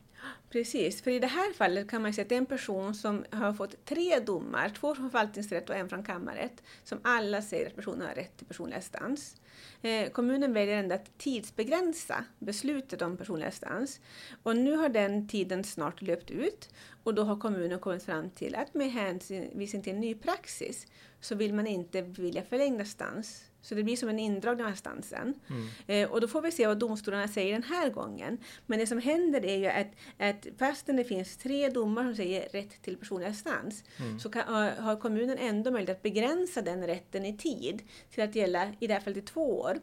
Precis, 0.49 1.01
för 1.01 1.11
i 1.11 1.19
det 1.19 1.27
här 1.27 1.53
fallet 1.53 1.89
kan 1.89 2.01
man 2.01 2.13
säga 2.13 2.23
att 2.23 2.29
det 2.29 2.35
är 2.35 2.39
en 2.39 2.45
person 2.45 2.95
som 2.95 3.25
har 3.31 3.53
fått 3.53 3.85
tre 3.85 4.19
domar, 4.19 4.69
två 4.69 4.95
från 4.95 5.11
förvaltningsrätt 5.11 5.69
och 5.69 5.75
en 5.75 5.89
från 5.89 6.03
kammarrätt, 6.03 6.63
som 6.83 6.99
alla 7.01 7.41
säger 7.41 7.67
att 7.67 7.75
personen 7.75 8.07
har 8.07 8.15
rätt 8.15 8.37
till 8.37 8.47
personlig 8.47 8.75
assistans. 8.75 9.35
Eh, 9.81 10.09
kommunen 10.09 10.53
väljer 10.53 10.77
ändå 10.77 10.95
att 10.95 11.17
tidsbegränsa 11.17 12.25
beslutet 12.39 13.01
om 13.01 13.17
personlig 13.17 13.45
assistans. 13.45 13.99
Och 14.43 14.57
nu 14.57 14.75
har 14.75 14.89
den 14.89 15.27
tiden 15.27 15.63
snart 15.63 16.01
löpt 16.01 16.31
ut 16.31 16.69
och 17.03 17.13
då 17.13 17.23
har 17.23 17.37
kommunen 17.37 17.79
kommit 17.79 18.03
fram 18.03 18.29
till 18.29 18.55
att 18.55 18.73
med 18.73 18.91
hänvisning 18.91 19.83
till 19.83 19.93
en 19.93 19.99
ny 19.99 20.15
praxis 20.15 20.87
så 21.21 21.35
vill 21.35 21.53
man 21.53 21.67
inte 21.67 22.03
bevilja 22.03 22.43
förlängd 22.43 22.81
assistans 22.81 23.49
så 23.61 23.75
det 23.75 23.83
blir 23.83 23.95
som 23.95 24.09
en 24.09 24.19
indragning 24.19 24.65
av 24.65 24.71
assistansen. 24.71 25.33
Mm. 25.49 25.67
Eh, 25.87 26.11
och 26.11 26.21
då 26.21 26.27
får 26.27 26.41
vi 26.41 26.51
se 26.51 26.67
vad 26.67 26.79
domstolarna 26.79 27.27
säger 27.27 27.53
den 27.53 27.63
här 27.63 27.89
gången. 27.89 28.37
Men 28.65 28.79
det 28.79 28.87
som 28.87 28.97
händer 28.97 29.45
är 29.45 29.57
ju 29.57 29.67
att, 29.67 29.87
att 30.17 30.47
fastän 30.59 30.95
det 30.95 31.03
finns 31.03 31.37
tre 31.37 31.69
domar 31.69 32.03
som 32.03 32.15
säger 32.15 32.49
rätt 32.49 32.81
till 32.81 32.97
personlig 32.97 33.27
assistans 33.27 33.83
mm. 33.99 34.19
så 34.19 34.29
kan, 34.29 34.71
har 34.77 34.99
kommunen 34.99 35.37
ändå 35.37 35.71
möjlighet 35.71 35.97
att 35.97 36.03
begränsa 36.03 36.61
den 36.61 36.87
rätten 36.87 37.25
i 37.25 37.37
tid 37.37 37.81
till 38.11 38.23
att 38.23 38.35
gälla 38.35 38.73
i 38.79 38.87
det 38.87 38.93
här 38.93 39.01
fallet 39.01 39.17
i 39.17 39.21
två 39.21 39.48
år. 39.49 39.79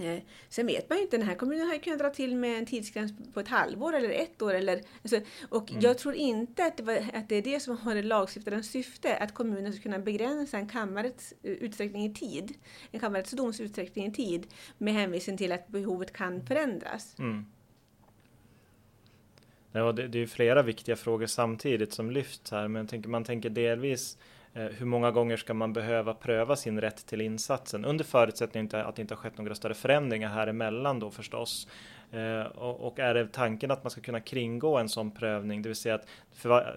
Eh, 0.00 0.18
sen 0.48 0.66
vet 0.66 0.88
man 0.88 0.98
ju 0.98 1.04
inte, 1.04 1.16
den 1.16 1.26
här 1.26 1.34
kommunen 1.34 1.66
har 1.66 1.74
ju 1.74 1.80
kunnat 1.80 1.98
dra 1.98 2.10
till 2.10 2.36
med 2.36 2.58
en 2.58 2.66
tidsgräns 2.66 3.12
på 3.34 3.40
ett 3.40 3.48
halvår 3.48 3.96
eller 3.96 4.10
ett 4.10 4.42
år. 4.42 4.54
Eller, 4.54 4.80
alltså, 5.02 5.20
och 5.48 5.70
mm. 5.70 5.82
jag 5.82 5.98
tror 5.98 6.14
inte 6.14 6.64
att 6.64 6.76
det, 6.76 6.82
var, 6.82 6.94
att 7.14 7.28
det 7.28 7.36
är 7.36 7.42
det 7.42 7.60
som 7.60 7.76
har 7.76 7.94
det 7.94 8.02
lagstiftarens 8.02 8.70
syfte, 8.70 9.16
att 9.16 9.34
kommunen 9.34 9.72
ska 9.72 9.82
kunna 9.82 9.98
begränsa 9.98 10.58
en 10.58 10.68
kammarrätts 10.68 11.34
eh, 11.42 11.50
utsträckning 11.50 12.04
i 12.04 12.14
tid, 12.14 12.54
en 12.90 13.00
kammarrätts 13.00 13.30
doms 13.30 13.60
utsträckning 13.60 14.06
i 14.06 14.12
tid, 14.12 14.46
med 14.78 14.94
hänvisning 14.94 15.36
till 15.36 15.52
att 15.52 15.68
behovet 15.68 16.12
kan 16.12 16.46
förändras. 16.46 17.18
Mm. 17.18 17.46
Ja, 19.72 19.92
det, 19.92 20.08
det 20.08 20.18
är 20.22 20.26
flera 20.26 20.62
viktiga 20.62 20.96
frågor 20.96 21.26
samtidigt 21.26 21.92
som 21.92 22.10
lyfts 22.10 22.50
här, 22.50 22.68
men 22.68 22.86
tänker, 22.86 23.08
man 23.08 23.24
tänker 23.24 23.50
delvis 23.50 24.18
Eh, 24.54 24.64
hur 24.64 24.86
många 24.86 25.10
gånger 25.10 25.36
ska 25.36 25.54
man 25.54 25.72
behöva 25.72 26.14
pröva 26.14 26.56
sin 26.56 26.80
rätt 26.80 27.06
till 27.06 27.20
insatsen? 27.20 27.84
Under 27.84 28.04
förutsättning 28.04 28.68
att 28.72 28.96
det 28.96 29.02
inte 29.02 29.14
har 29.14 29.20
skett 29.20 29.38
några 29.38 29.54
större 29.54 29.74
förändringar 29.74 30.28
här 30.28 30.46
emellan 30.46 31.00
då 31.00 31.10
förstås. 31.10 31.68
Eh, 32.10 32.42
och 32.60 32.98
är 32.98 33.14
det 33.14 33.32
tanken 33.32 33.70
att 33.70 33.84
man 33.84 33.90
ska 33.90 34.00
kunna 34.00 34.20
kringgå 34.20 34.78
en 34.78 34.88
sån 34.88 35.10
prövning, 35.10 35.62
det 35.62 35.68
vill 35.68 35.76
säga 35.76 35.94
att 35.94 36.06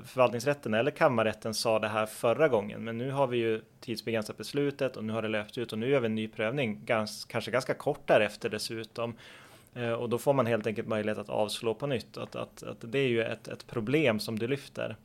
förvaltningsrätten 0.05 0.74
eller 0.74 0.91
kammarrätten 0.91 1.53
sa 1.53 1.79
det 1.79 1.88
här 1.88 2.05
förra 2.05 2.48
gången, 2.48 2.84
men 2.84 2.98
nu 2.98 3.12
har 3.12 3.27
vi 3.27 3.38
ju 3.38 3.62
tidsbegränsat 3.79 4.38
beslutet 4.38 4.98
och 4.98 5.03
nu 5.03 5.13
har 5.13 5.22
det 5.22 5.27
löpt 5.27 5.58
ut 5.58 5.74
och 5.74 5.79
nu 5.79 5.89
gör 5.89 6.00
vi 6.00 6.05
en 6.05 6.15
ny 6.15 6.27
prövning, 6.27 6.82
kanske 7.27 7.51
ganska 7.51 7.74
kort 7.74 8.07
därefter 8.07 8.50
dessutom. 8.50 9.16
Eh, 9.74 9.92
och 9.92 10.09
då 10.09 10.18
får 10.18 10.33
man 10.33 10.46
helt 10.46 10.68
enkelt 10.68 10.88
möjlighet 10.88 11.18
att 11.18 11.29
avslå 11.29 11.74
på 11.74 11.88
nytt. 11.88 12.18
Att, 12.18 12.35
att, 12.35 12.64
att 12.64 12.77
det 12.81 13.00
är 13.00 13.07
ju 13.07 13.24
ett, 13.24 13.48
ett 13.48 13.68
problem 13.68 14.20
som 14.20 14.40
du 14.40 14.48
lyfter. 14.48 14.96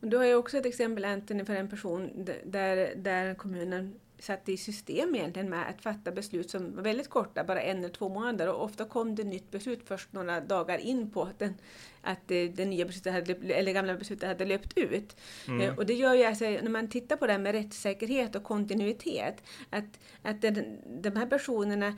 Du 0.00 0.16
har 0.16 0.24
ju 0.24 0.34
också 0.34 0.58
ett 0.58 0.66
exempel 0.66 1.04
Anthony 1.04 1.44
för 1.44 1.54
en 1.54 1.68
person 1.68 2.28
där, 2.44 2.94
där 2.96 3.34
kommunen 3.34 3.94
satte 4.20 4.52
i 4.52 4.56
system 4.56 5.14
egentligen 5.14 5.50
med 5.50 5.68
att 5.68 5.82
fatta 5.82 6.12
beslut 6.12 6.50
som 6.50 6.76
var 6.76 6.82
väldigt 6.82 7.08
korta, 7.08 7.44
bara 7.44 7.62
en 7.62 7.78
eller 7.78 7.88
två 7.88 8.08
månader 8.08 8.48
och 8.48 8.64
ofta 8.64 8.84
kom 8.84 9.14
det 9.14 9.24
nytt 9.24 9.50
beslut 9.50 9.80
först 9.84 10.12
några 10.12 10.40
dagar 10.40 10.78
in 10.78 11.10
på 11.10 11.28
den, 11.38 11.54
att 12.02 12.18
det, 12.26 12.48
det 12.48 12.64
nya 12.64 12.84
beslutet 12.84 13.12
hade, 13.12 13.54
eller 13.54 13.72
gamla 13.72 13.94
beslutet 13.94 14.28
hade 14.28 14.44
löpt 14.44 14.78
ut. 14.78 15.16
Mm. 15.48 15.60
Eh, 15.60 15.78
och 15.78 15.86
det 15.86 15.94
gör 15.94 16.14
ju 16.14 16.24
alltså, 16.24 16.44
när 16.44 16.70
man 16.70 16.88
tittar 16.88 17.16
på 17.16 17.26
det 17.26 17.32
här 17.32 17.40
med 17.40 17.52
rättssäkerhet 17.52 18.34
och 18.36 18.44
kontinuitet, 18.44 19.42
att, 19.70 20.00
att 20.22 20.42
den, 20.42 20.78
de 21.02 21.16
här 21.16 21.26
personerna 21.26 21.94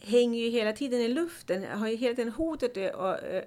hänger 0.00 0.40
ju 0.40 0.50
hela 0.50 0.72
tiden 0.72 1.00
i 1.00 1.08
luften, 1.08 1.64
har 1.64 1.88
ju 1.88 1.96
hela 1.96 2.16
tiden 2.16 2.32
hotet 2.32 2.76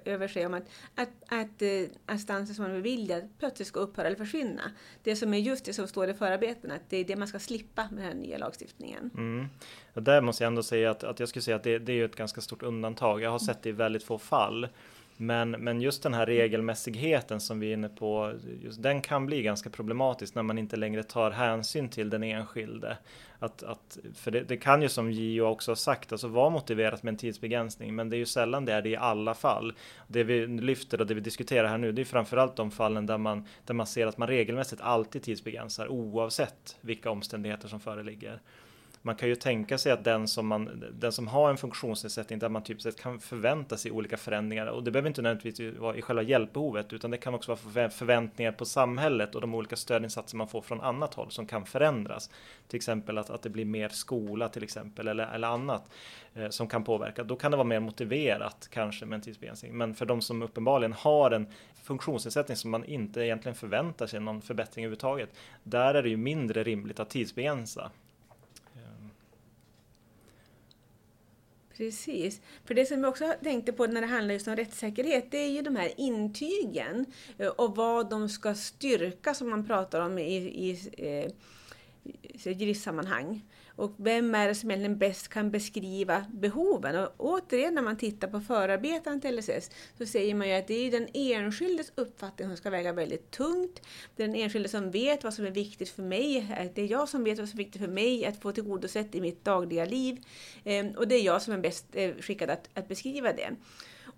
över 0.04 0.28
sig 0.28 0.46
om 0.46 0.54
att, 0.54 0.64
att, 0.94 1.08
att 1.28 1.62
eh, 1.62 1.68
assistansen 2.06 2.54
som 2.54 2.64
man 2.64 2.72
beviljar 2.72 3.28
plötsligt 3.38 3.68
ska 3.68 3.80
upphöra 3.80 4.06
eller 4.06 4.16
försvinna. 4.16 4.62
Det 5.02 5.16
som 5.16 5.34
är 5.34 5.38
just 5.38 5.64
det 5.64 5.72
som 5.72 5.88
står 5.88 6.08
i 6.08 6.14
förarbetena, 6.14 6.74
att 6.74 6.90
det 6.90 6.96
är 6.96 7.04
det 7.04 7.16
man 7.16 7.28
ska 7.28 7.38
slippa 7.38 7.88
med 7.90 7.98
den 7.98 8.04
här 8.04 8.14
nya 8.14 8.38
lagstiftningen. 8.38 9.10
Mm. 9.14 9.46
Och 9.94 10.02
där 10.02 10.20
måste 10.20 10.44
jag 10.44 10.48
ändå 10.48 10.62
säga 10.62 10.90
att, 10.90 11.04
att 11.04 11.20
jag 11.20 11.28
skulle 11.28 11.42
säga 11.42 11.56
att 11.56 11.64
det, 11.64 11.78
det 11.78 11.92
är 11.92 12.04
ett 12.04 12.16
ganska 12.16 12.40
stort 12.40 12.62
undantag. 12.62 13.22
Jag 13.22 13.30
har 13.30 13.38
sett 13.38 13.62
det 13.62 13.68
i 13.68 13.72
väldigt 13.72 14.02
få 14.02 14.18
fall. 14.18 14.68
Men, 15.22 15.50
men 15.50 15.80
just 15.80 16.02
den 16.02 16.14
här 16.14 16.26
regelmässigheten 16.26 17.40
som 17.40 17.60
vi 17.60 17.68
är 17.68 17.72
inne 17.72 17.88
på, 17.88 18.32
just 18.62 18.82
den 18.82 19.00
kan 19.00 19.26
bli 19.26 19.42
ganska 19.42 19.70
problematisk 19.70 20.34
när 20.34 20.42
man 20.42 20.58
inte 20.58 20.76
längre 20.76 21.02
tar 21.02 21.30
hänsyn 21.30 21.88
till 21.88 22.10
den 22.10 22.22
enskilde. 22.22 22.98
Att, 23.38 23.62
att, 23.62 23.98
för 24.14 24.30
det, 24.30 24.40
det 24.40 24.56
kan 24.56 24.82
ju 24.82 24.88
som 24.88 25.12
JO 25.12 25.46
också 25.46 25.70
har 25.70 25.76
sagt, 25.76 26.12
alltså 26.12 26.28
vara 26.28 26.50
motiverat 26.50 27.02
med 27.02 27.12
en 27.12 27.18
tidsbegränsning, 27.18 27.94
men 27.94 28.10
det 28.10 28.16
är 28.16 28.18
ju 28.18 28.26
sällan 28.26 28.64
det 28.64 28.72
är 28.72 28.82
det 28.82 28.88
i 28.88 28.96
alla 28.96 29.34
fall. 29.34 29.72
Det 30.08 30.24
vi 30.24 30.46
lyfter 30.46 31.00
och 31.00 31.06
det 31.06 31.14
vi 31.14 31.20
diskuterar 31.20 31.68
här 31.68 31.78
nu, 31.78 31.92
det 31.92 32.02
är 32.02 32.04
framförallt 32.04 32.56
de 32.56 32.70
fallen 32.70 33.06
där 33.06 33.18
man, 33.18 33.46
där 33.64 33.74
man 33.74 33.86
ser 33.86 34.06
att 34.06 34.18
man 34.18 34.28
regelmässigt 34.28 34.82
alltid 34.82 35.22
tidsbegränsar 35.22 35.88
oavsett 35.88 36.76
vilka 36.80 37.10
omständigheter 37.10 37.68
som 37.68 37.80
föreligger 37.80 38.40
man 39.02 39.14
kan 39.14 39.28
ju 39.28 39.34
tänka 39.34 39.78
sig 39.78 39.92
att 39.92 40.04
den 40.04 40.28
som, 40.28 40.46
man, 40.46 40.84
den 40.92 41.12
som 41.12 41.28
har 41.28 41.50
en 41.50 41.56
funktionsnedsättning 41.56 42.38
där 42.38 42.48
man 42.48 42.62
typiskt 42.62 42.82
sett 42.82 43.02
kan 43.02 43.20
förvänta 43.20 43.76
sig 43.76 43.90
olika 43.90 44.16
förändringar 44.16 44.66
och 44.66 44.84
det 44.84 44.90
behöver 44.90 45.08
inte 45.08 45.22
nödvändigtvis 45.22 45.78
vara 45.78 45.96
i 45.96 46.02
själva 46.02 46.22
hjälpbehovet 46.22 46.92
utan 46.92 47.10
det 47.10 47.16
kan 47.16 47.34
också 47.34 47.56
vara 47.74 47.90
förväntningar 47.90 48.52
på 48.52 48.64
samhället 48.64 49.34
och 49.34 49.40
de 49.40 49.54
olika 49.54 49.76
stödinsatser 49.76 50.36
man 50.36 50.48
får 50.48 50.62
från 50.62 50.80
annat 50.80 51.14
håll 51.14 51.30
som 51.30 51.46
kan 51.46 51.66
förändras. 51.66 52.30
Till 52.68 52.76
exempel 52.76 53.18
att, 53.18 53.30
att 53.30 53.42
det 53.42 53.50
blir 53.50 53.64
mer 53.64 53.88
skola 53.88 54.48
till 54.48 54.62
exempel 54.62 55.08
eller, 55.08 55.26
eller 55.34 55.48
annat 55.48 55.84
eh, 56.34 56.48
som 56.48 56.68
kan 56.68 56.84
påverka. 56.84 57.24
Då 57.24 57.36
kan 57.36 57.50
det 57.50 57.56
vara 57.56 57.68
mer 57.68 57.80
motiverat 57.80 58.68
kanske 58.70 59.06
med 59.06 59.16
en 59.16 59.22
tidsbegränsning. 59.22 59.76
Men 59.76 59.94
för 59.94 60.06
de 60.06 60.20
som 60.20 60.42
uppenbarligen 60.42 60.92
har 60.92 61.30
en 61.30 61.46
funktionsnedsättning 61.82 62.56
som 62.56 62.70
man 62.70 62.84
inte 62.84 63.20
egentligen 63.20 63.54
förväntar 63.54 64.06
sig 64.06 64.20
någon 64.20 64.42
förbättring 64.42 64.84
överhuvudtaget. 64.84 65.30
Där 65.62 65.94
är 65.94 66.02
det 66.02 66.08
ju 66.08 66.16
mindre 66.16 66.62
rimligt 66.62 67.00
att 67.00 67.10
tidsbegränsa 67.10 67.90
Precis. 71.76 72.40
För 72.64 72.74
det 72.74 72.86
som 72.86 73.02
jag 73.02 73.10
också 73.10 73.34
tänkte 73.42 73.72
på 73.72 73.86
när 73.86 74.00
det 74.00 74.06
handlar 74.06 74.34
just 74.34 74.48
om 74.48 74.56
rättssäkerhet, 74.56 75.30
det 75.30 75.38
är 75.38 75.50
ju 75.50 75.62
de 75.62 75.76
här 75.76 75.92
intygen 75.96 77.06
eh, 77.38 77.48
och 77.48 77.76
vad 77.76 78.10
de 78.10 78.28
ska 78.28 78.54
styrka 78.54 79.34
som 79.34 79.50
man 79.50 79.66
pratar 79.66 80.00
om 80.00 80.18
i, 80.18 80.36
i, 80.36 80.90
eh, 80.98 81.32
i 82.04 82.52
juristsammanhang. 82.52 83.42
Och 83.76 83.94
vem 83.96 84.34
är 84.34 84.48
det 84.48 84.54
som 84.54 84.70
egentligen 84.70 84.98
bäst 84.98 85.28
kan 85.28 85.50
beskriva 85.50 86.24
behoven? 86.32 86.96
Och 86.96 87.12
återigen 87.16 87.74
när 87.74 87.82
man 87.82 87.96
tittar 87.96 88.28
på 88.28 88.40
förarbetena 88.40 89.20
till 89.20 89.38
LSS 89.38 89.70
så 89.98 90.06
säger 90.06 90.34
man 90.34 90.48
ju 90.48 90.54
att 90.54 90.66
det 90.66 90.74
är 90.74 90.90
den 90.90 91.08
enskildes 91.14 91.92
uppfattning 91.94 92.48
som 92.48 92.56
ska 92.56 92.70
väga 92.70 92.92
väldigt 92.92 93.30
tungt. 93.30 93.82
Det 94.16 94.22
är 94.22 94.26
den 94.26 94.36
enskilde 94.36 94.68
som 94.68 94.90
vet 94.90 95.24
vad 95.24 95.34
som 95.34 95.46
är 95.46 95.50
viktigt 95.50 95.88
för 95.88 96.02
mig. 96.02 96.36
Eh, 96.38 96.70
det 96.74 96.82
är 96.82 96.86
jag 96.86 97.08
som 97.08 97.24
vet 97.24 97.38
vad 97.38 97.48
som 97.48 97.58
är 97.58 97.64
viktigt 97.64 97.82
för 97.82 97.88
mig 97.88 98.26
att 98.26 98.42
få 98.42 98.52
tillgodosett 98.52 99.14
i 99.14 99.20
mitt 99.20 99.44
dagliga 99.44 99.84
liv. 99.84 100.24
Ehm, 100.64 100.90
och 100.90 101.08
det 101.08 101.14
är 101.14 101.22
jag 101.22 101.42
som 101.42 101.54
är 101.54 101.58
bäst 101.58 101.86
eh, 101.92 102.14
skickad 102.20 102.50
att, 102.50 102.68
att 102.74 102.88
beskriva 102.88 103.32
det. 103.32 103.50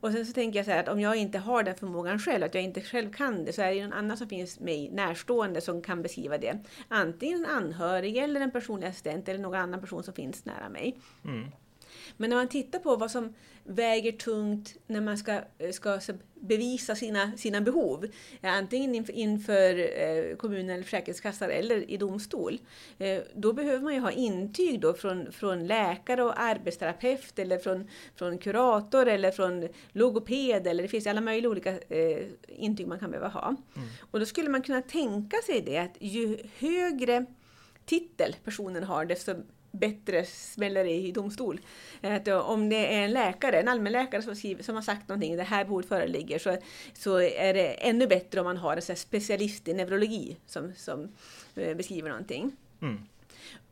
Och 0.01 0.13
sen 0.13 0.27
så 0.27 0.33
tänker 0.33 0.59
jag 0.59 0.67
så 0.67 0.73
här 0.73 0.81
att 0.81 0.89
om 0.89 1.01
jag 1.01 1.17
inte 1.17 1.39
har 1.39 1.63
den 1.63 1.75
förmågan 1.75 2.19
själv, 2.19 2.45
att 2.45 2.55
jag 2.55 2.65
inte 2.65 2.81
själv 2.81 3.13
kan 3.13 3.45
det, 3.45 3.53
så 3.53 3.63
är 3.63 3.75
det 3.75 3.83
någon 3.83 3.93
annan 3.93 4.17
som 4.17 4.29
finns 4.29 4.61
mig 4.61 4.91
närstående 4.91 5.61
som 5.61 5.83
kan 5.83 6.03
beskriva 6.03 6.39
det. 6.39 6.59
Antingen 6.89 7.45
en 7.45 7.51
anhörig 7.51 8.17
eller 8.17 8.41
en 8.41 8.51
personlig 8.51 8.87
assistent 8.87 9.29
eller 9.29 9.41
någon 9.41 9.61
annan 9.61 9.81
person 9.81 10.03
som 10.03 10.15
finns 10.15 10.45
nära 10.45 10.69
mig. 10.69 10.97
Mm. 11.25 11.49
Men 12.16 12.31
när 12.31 12.37
man 12.37 12.48
tittar 12.48 12.79
på 12.79 12.96
vad 12.96 13.11
som 13.11 13.35
väger 13.64 14.12
tungt 14.12 14.77
när 14.87 15.00
man 15.00 15.18
ska, 15.18 15.40
ska 15.72 16.00
bevisa 16.35 16.94
sina, 16.94 17.37
sina 17.37 17.61
behov, 17.61 18.07
antingen 18.40 18.94
inför, 18.94 19.12
inför 19.12 19.79
eh, 19.79 20.37
kommunen 20.37 20.70
eller 20.70 20.83
Försäkringskassan 20.83 21.50
eller 21.50 21.90
i 21.90 21.96
domstol, 21.96 22.59
eh, 22.98 23.22
då 23.35 23.53
behöver 23.53 23.81
man 23.81 23.94
ju 23.94 24.00
ha 24.00 24.11
intyg 24.11 24.81
då 24.81 24.94
från, 24.94 25.33
från 25.33 25.66
läkare 25.66 26.24
och 26.24 26.40
arbetsterapeut 26.40 27.38
eller 27.38 27.59
från, 27.59 27.88
från 28.16 28.38
kurator 28.38 29.07
eller 29.07 29.31
från 29.31 29.68
logoped 29.92 30.66
eller 30.66 30.83
det 30.83 30.88
finns 30.88 31.07
alla 31.07 31.20
möjliga 31.20 31.50
olika 31.50 31.70
eh, 31.88 32.27
intyg 32.48 32.87
man 32.87 32.98
kan 32.98 33.11
behöva 33.11 33.29
ha. 33.29 33.48
Mm. 33.48 33.88
Och 34.11 34.20
då 34.20 34.27
skulle 34.27 34.48
man 34.48 34.62
kunna 34.62 34.83
tänka 34.83 35.37
sig 35.46 35.61
det 35.61 35.79
att 35.79 35.96
ju 35.98 36.38
högre 36.59 37.27
titel 37.87 38.37
personen 38.44 38.85
har, 38.85 39.05
desto 39.05 39.35
bättre 39.75 40.25
smäller 40.25 40.85
i 40.85 41.13
domstol. 41.13 41.61
Att 42.01 42.29
om 42.29 42.69
det 42.69 42.95
är 42.95 43.05
en 43.05 43.13
läkare, 43.13 43.61
en 43.61 43.69
allmänläkare 43.69 44.23
som, 44.23 44.37
skriver, 44.37 44.63
som 44.63 44.75
har 44.75 44.83
sagt 44.83 45.09
någonting, 45.09 45.37
det 45.37 45.43
här 45.43 45.65
behovet 45.65 45.89
föreligger, 45.89 46.39
så, 46.39 46.57
så 46.95 47.21
är 47.21 47.55
det 47.55 47.89
ännu 47.89 48.07
bättre 48.07 48.41
om 48.41 48.45
man 48.45 48.57
har 48.57 48.77
en 48.77 48.97
specialist 48.97 49.69
i 49.69 49.75
neurologi 49.75 50.37
som, 50.47 50.73
som 50.77 51.09
eh, 51.55 51.77
beskriver 51.77 52.09
någonting. 52.09 52.57
Mm. 52.83 53.01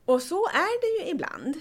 Och 0.05 0.23
så 0.23 0.47
är 0.47 0.81
det 0.81 1.05
ju 1.05 1.11
ibland. 1.11 1.61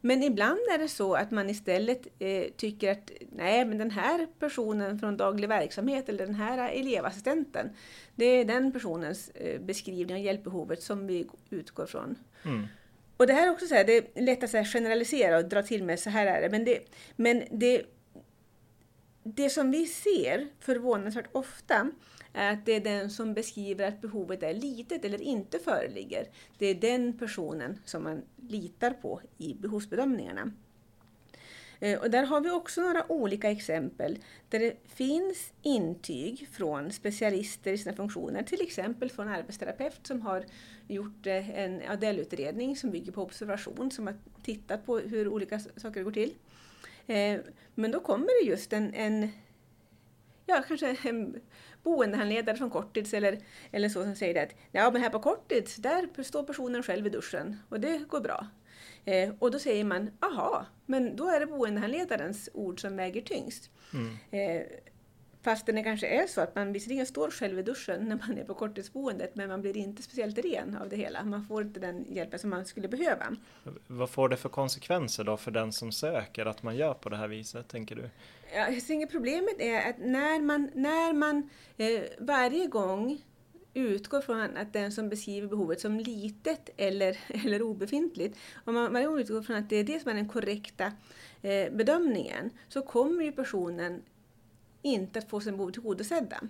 Men 0.00 0.22
ibland 0.22 0.60
är 0.74 0.78
det 0.78 0.88
så 0.88 1.14
att 1.14 1.30
man 1.30 1.50
istället 1.50 2.06
eh, 2.18 2.44
tycker 2.56 2.92
att 2.92 3.10
nej, 3.32 3.64
men 3.64 3.78
den 3.78 3.90
här 3.90 4.26
personen 4.38 4.98
från 4.98 5.16
daglig 5.16 5.48
verksamhet 5.48 6.08
eller 6.08 6.26
den 6.26 6.34
här 6.34 6.70
elevassistenten, 6.70 7.70
det 8.14 8.24
är 8.24 8.44
den 8.44 8.72
personens 8.72 9.28
eh, 9.28 9.60
beskrivning 9.60 10.16
av 10.16 10.22
hjälpbehovet 10.22 10.82
som 10.82 11.06
vi 11.06 11.26
utgår 11.50 11.86
från. 11.86 12.16
Mm. 12.42 12.66
Och 13.20 13.26
det 13.26 13.32
här 13.32 13.46
är 13.46 13.50
också 13.50 13.66
så 13.66 13.74
här, 13.74 13.84
det 13.84 13.96
är 13.96 14.22
lätt 14.22 14.44
att 14.44 14.50
så 14.50 14.64
generalisera 14.64 15.38
och 15.38 15.44
dra 15.44 15.62
till 15.62 15.84
med 15.84 16.00
så 16.00 16.10
här 16.10 16.26
är 16.26 16.40
det, 16.40 16.50
men 16.50 16.64
det, 16.64 16.80
men 17.16 17.44
det, 17.50 17.82
det 19.22 19.50
som 19.50 19.70
vi 19.70 19.86
ser 19.86 20.48
förvånansvärt 20.60 21.28
ofta 21.32 21.90
är 22.32 22.52
att 22.52 22.66
det 22.66 22.72
är 22.72 22.80
den 22.80 23.10
som 23.10 23.34
beskriver 23.34 23.88
att 23.88 24.00
behovet 24.00 24.42
är 24.42 24.54
litet 24.54 25.04
eller 25.04 25.22
inte 25.22 25.58
föreligger. 25.58 26.26
Det 26.58 26.66
är 26.66 26.74
den 26.74 27.18
personen 27.18 27.78
som 27.84 28.02
man 28.02 28.22
litar 28.36 28.90
på 28.90 29.20
i 29.38 29.54
behovsbedömningarna. 29.54 30.52
Eh, 31.80 31.98
och 31.98 32.10
där 32.10 32.24
har 32.24 32.40
vi 32.40 32.50
också 32.50 32.80
några 32.80 33.12
olika 33.12 33.50
exempel 33.50 34.18
där 34.48 34.58
det 34.58 34.76
finns 34.94 35.52
intyg 35.62 36.48
från 36.52 36.92
specialister 36.92 37.72
i 37.72 37.78
sina 37.78 37.96
funktioner, 37.96 38.42
till 38.42 38.62
exempel 38.62 39.10
från 39.10 39.28
arbetsterapeut 39.28 40.06
som 40.06 40.22
har 40.22 40.44
gjort 40.92 41.26
eh, 41.26 41.50
en 41.50 41.82
ADL-utredning 41.88 42.76
som 42.76 42.90
bygger 42.90 43.12
på 43.12 43.22
observation, 43.22 43.90
som 43.90 44.06
har 44.06 44.14
tittat 44.42 44.86
på 44.86 44.98
hur 44.98 45.28
olika 45.28 45.58
saker 45.58 46.02
går 46.02 46.12
till. 46.12 46.34
Eh, 47.06 47.40
men 47.74 47.90
då 47.90 48.00
kommer 48.00 48.44
det 48.44 48.50
just 48.50 48.72
en, 48.72 48.94
en 48.94 49.28
ja, 50.46 50.62
kanske 50.68 50.96
en 51.08 51.40
boendehandledare 51.82 52.56
från 52.56 52.70
Korttids 52.70 53.14
eller, 53.14 53.38
eller 53.70 53.88
så 53.88 54.02
som 54.02 54.16
säger 54.16 54.42
att 54.42 54.54
ja, 54.72 54.90
men 54.90 55.02
här 55.02 55.10
på 55.10 55.18
Korttids, 55.18 55.76
där 55.76 56.22
står 56.22 56.42
personen 56.42 56.82
själv 56.82 57.06
i 57.06 57.10
duschen 57.10 57.56
och 57.68 57.80
det 57.80 57.98
går 58.08 58.20
bra. 58.20 58.46
Eh, 59.04 59.30
och 59.38 59.50
då 59.50 59.58
säger 59.58 59.84
man, 59.84 60.10
aha, 60.20 60.66
men 60.86 61.16
då 61.16 61.28
är 61.28 61.40
det 61.40 61.46
boendehandledarens 61.46 62.48
ord 62.54 62.80
som 62.80 62.96
väger 62.96 63.22
tyngst. 63.22 63.70
Mm. 63.94 64.16
Eh, 64.30 64.66
Fast 65.42 65.66
det 65.66 65.82
kanske 65.82 66.06
är 66.06 66.26
så 66.26 66.40
att 66.40 66.54
man 66.54 66.72
visserligen 66.72 67.06
står 67.06 67.30
själv 67.30 67.58
i 67.58 67.62
duschen 67.62 68.08
när 68.08 68.16
man 68.16 68.38
är 68.38 68.44
på 68.44 68.54
korttidsboendet 68.54 69.34
men 69.34 69.48
man 69.48 69.62
blir 69.62 69.76
inte 69.76 70.02
speciellt 70.02 70.38
ren 70.38 70.76
av 70.76 70.88
det 70.88 70.96
hela. 70.96 71.24
Man 71.24 71.44
får 71.44 71.62
inte 71.62 71.80
den 71.80 72.04
hjälpen 72.08 72.38
som 72.38 72.50
man 72.50 72.66
skulle 72.66 72.88
behöva. 72.88 73.36
Vad 73.86 74.10
får 74.10 74.28
det 74.28 74.36
för 74.36 74.48
konsekvenser 74.48 75.24
då 75.24 75.36
för 75.36 75.50
den 75.50 75.72
som 75.72 75.92
söker 75.92 76.46
att 76.46 76.62
man 76.62 76.76
gör 76.76 76.94
på 76.94 77.08
det 77.08 77.16
här 77.16 77.28
viset, 77.28 77.68
tänker 77.68 77.96
du? 77.96 78.10
Ja, 78.54 78.68
jag 78.68 78.86
tänker 78.86 79.06
problemet 79.06 79.60
är 79.60 79.90
att 79.90 79.98
när 79.98 80.40
man, 80.40 80.70
när 80.74 81.12
man 81.12 81.50
eh, 81.76 82.02
varje 82.18 82.66
gång 82.66 83.24
utgår 83.74 84.20
från 84.20 84.56
att 84.56 84.72
den 84.72 84.92
som 84.92 85.08
beskriver 85.08 85.48
behovet 85.48 85.80
som 85.80 86.00
litet 86.00 86.70
eller, 86.76 87.18
eller 87.44 87.62
obefintligt, 87.62 88.38
om 88.64 88.74
man 88.74 89.04
gång 89.04 89.20
utgår 89.20 89.42
från 89.42 89.56
att 89.56 89.70
det 89.70 89.76
är 89.76 89.84
det 89.84 90.00
som 90.00 90.10
är 90.10 90.14
den 90.14 90.28
korrekta 90.28 90.92
eh, 91.42 91.72
bedömningen, 91.72 92.50
så 92.68 92.82
kommer 92.82 93.24
ju 93.24 93.32
personen 93.32 94.02
inte 94.82 95.18
att 95.18 95.28
få 95.28 95.40
sina 95.40 95.56
behov 95.56 95.70
tillgodosedda. 95.70 96.40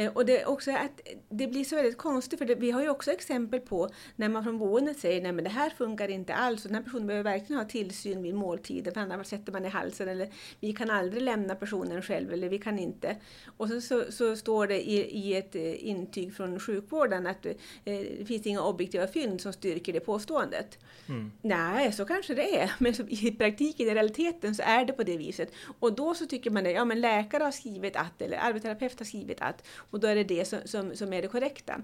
Eh, 0.00 0.12
och 0.12 0.26
det, 0.26 0.44
också 0.46 0.70
att 0.70 1.00
det 1.28 1.46
blir 1.46 1.64
så 1.64 1.76
väldigt 1.76 1.98
konstigt, 1.98 2.38
för 2.38 2.46
det, 2.46 2.54
vi 2.54 2.70
har 2.70 2.82
ju 2.82 2.88
också 2.88 3.10
exempel 3.10 3.60
på 3.60 3.88
när 4.16 4.28
man 4.28 4.44
från 4.44 4.58
boendet 4.58 4.98
säger 4.98 5.38
att 5.38 5.44
det 5.44 5.50
här 5.50 5.70
funkar 5.70 6.08
inte 6.08 6.34
alls 6.34 6.64
och 6.64 6.68
den 6.68 6.74
här 6.74 6.82
personen 6.82 7.06
behöver 7.06 7.30
verkligen 7.30 7.62
ha 7.62 7.68
tillsyn 7.68 8.22
vid 8.22 8.34
måltiden 8.34 8.94
för 8.94 9.00
annars 9.00 9.26
sätter 9.26 9.52
man 9.52 9.64
i 9.64 9.68
halsen 9.68 10.08
eller 10.08 10.28
vi 10.60 10.72
kan 10.72 10.90
aldrig 10.90 11.22
lämna 11.22 11.54
personen 11.54 12.02
själv 12.02 12.32
eller 12.32 12.48
vi 12.48 12.58
kan 12.58 12.78
inte. 12.78 13.16
Och 13.56 13.68
sen 13.68 13.82
så, 13.82 14.04
så 14.12 14.36
står 14.36 14.66
det 14.66 14.90
i, 14.90 15.18
i, 15.18 15.36
ett 15.36 15.54
eh, 15.54 15.88
intyg 15.88 16.34
från 16.34 16.60
sjukvården 16.60 17.26
att 17.26 17.46
eh, 17.46 17.52
det 17.84 18.24
finns 18.26 18.46
inga 18.46 18.62
objektiva 18.62 19.06
fynd 19.06 19.40
som 19.40 19.52
styrker 19.52 19.92
det 19.92 20.00
påståendet. 20.00 20.78
Mm. 21.08 21.32
Nej, 21.42 21.92
så 21.92 22.04
kanske 22.04 22.34
det 22.34 22.60
är, 22.60 22.72
men 22.78 22.94
så, 22.94 23.02
i 23.02 23.30
praktiken, 23.30 23.88
i 23.88 23.94
realiteten 23.94 24.54
så 24.54 24.62
är 24.66 24.84
det 24.84 24.92
på 24.92 25.02
det 25.02 25.16
viset. 25.16 25.52
Och 25.80 25.92
då 25.92 26.14
så 26.14 26.26
tycker 26.26 26.50
man 26.50 26.64
det, 26.64 26.70
ja 26.70 26.84
men 26.84 27.00
läkare 27.00 27.44
har 27.44 27.50
skrivit 27.50 27.96
att 27.96 28.22
eller 28.22 28.38
arbetsterapeut 28.38 28.98
har 28.98 29.06
skrivit 29.06 29.40
att 29.40 29.66
och 29.90 30.00
då 30.00 30.08
är 30.08 30.14
det 30.14 30.24
det 30.24 30.44
som, 30.44 30.58
som, 30.64 30.96
som 30.96 31.12
är 31.12 31.22
det 31.22 31.28
korrekta. 31.28 31.82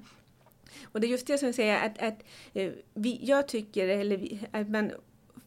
Och 0.84 1.00
det 1.00 1.06
är 1.06 1.08
just 1.08 1.26
det 1.26 1.38
som 1.38 1.46
jag 1.46 1.54
säger 1.54 1.86
att, 1.86 2.02
att 2.02 2.22
eh, 2.54 2.72
vi, 2.94 3.20
jag 3.22 3.48
tycker, 3.48 3.88
eller 3.88 4.16
vi, 4.16 4.40
att 4.50 4.68
man 4.68 4.92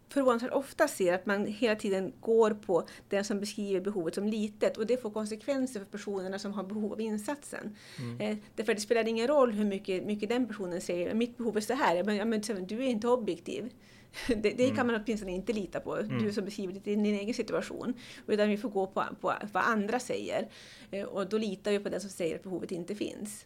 förvånansvärt 0.09 0.51
ofta 0.51 0.87
ser 0.87 1.13
att 1.13 1.25
man 1.25 1.45
hela 1.45 1.75
tiden 1.75 2.13
går 2.19 2.51
på 2.51 2.87
den 3.09 3.25
som 3.25 3.39
beskriver 3.39 3.81
behovet 3.81 4.15
som 4.15 4.27
litet 4.27 4.77
och 4.77 4.87
det 4.87 5.01
får 5.01 5.11
konsekvenser 5.11 5.79
för 5.79 5.87
personerna 5.87 6.39
som 6.39 6.53
har 6.53 6.63
behov 6.63 6.93
av 6.93 7.01
insatsen. 7.01 7.75
Mm. 7.99 8.21
Eh, 8.21 8.37
därför 8.55 8.73
det 8.73 8.81
spelar 8.81 9.07
ingen 9.07 9.27
roll 9.27 9.51
hur 9.51 9.65
mycket, 9.65 10.03
mycket 10.03 10.29
den 10.29 10.47
personen 10.47 10.81
säger, 10.81 11.13
mitt 11.13 11.37
behov 11.37 11.57
är 11.57 11.61
så 11.61 11.73
här, 11.73 12.03
men, 12.03 12.29
men 12.29 12.67
du 12.67 12.83
är 12.83 12.87
inte 12.87 13.07
objektiv. 13.07 13.69
Det, 14.27 14.35
det 14.35 14.63
mm. 14.63 14.75
kan 14.75 14.87
man 14.87 15.01
åtminstone 15.05 15.31
inte 15.31 15.53
lita 15.53 15.79
på, 15.79 15.95
mm. 15.95 16.23
du 16.23 16.33
som 16.33 16.45
beskriver 16.45 16.73
din, 16.73 17.03
din 17.03 17.15
egen 17.15 17.33
situation. 17.33 17.93
Utan 18.27 18.49
vi 18.49 18.57
får 18.57 18.69
gå 18.69 18.87
på, 18.87 19.03
på 19.21 19.33
vad 19.51 19.63
andra 19.63 19.99
säger. 19.99 20.47
Eh, 20.91 21.03
och 21.03 21.29
då 21.29 21.37
litar 21.37 21.71
vi 21.71 21.79
på 21.79 21.89
den 21.89 22.01
som 22.01 22.09
säger 22.09 22.35
att 22.35 22.43
behovet 22.43 22.71
inte 22.71 22.95
finns. 22.95 23.45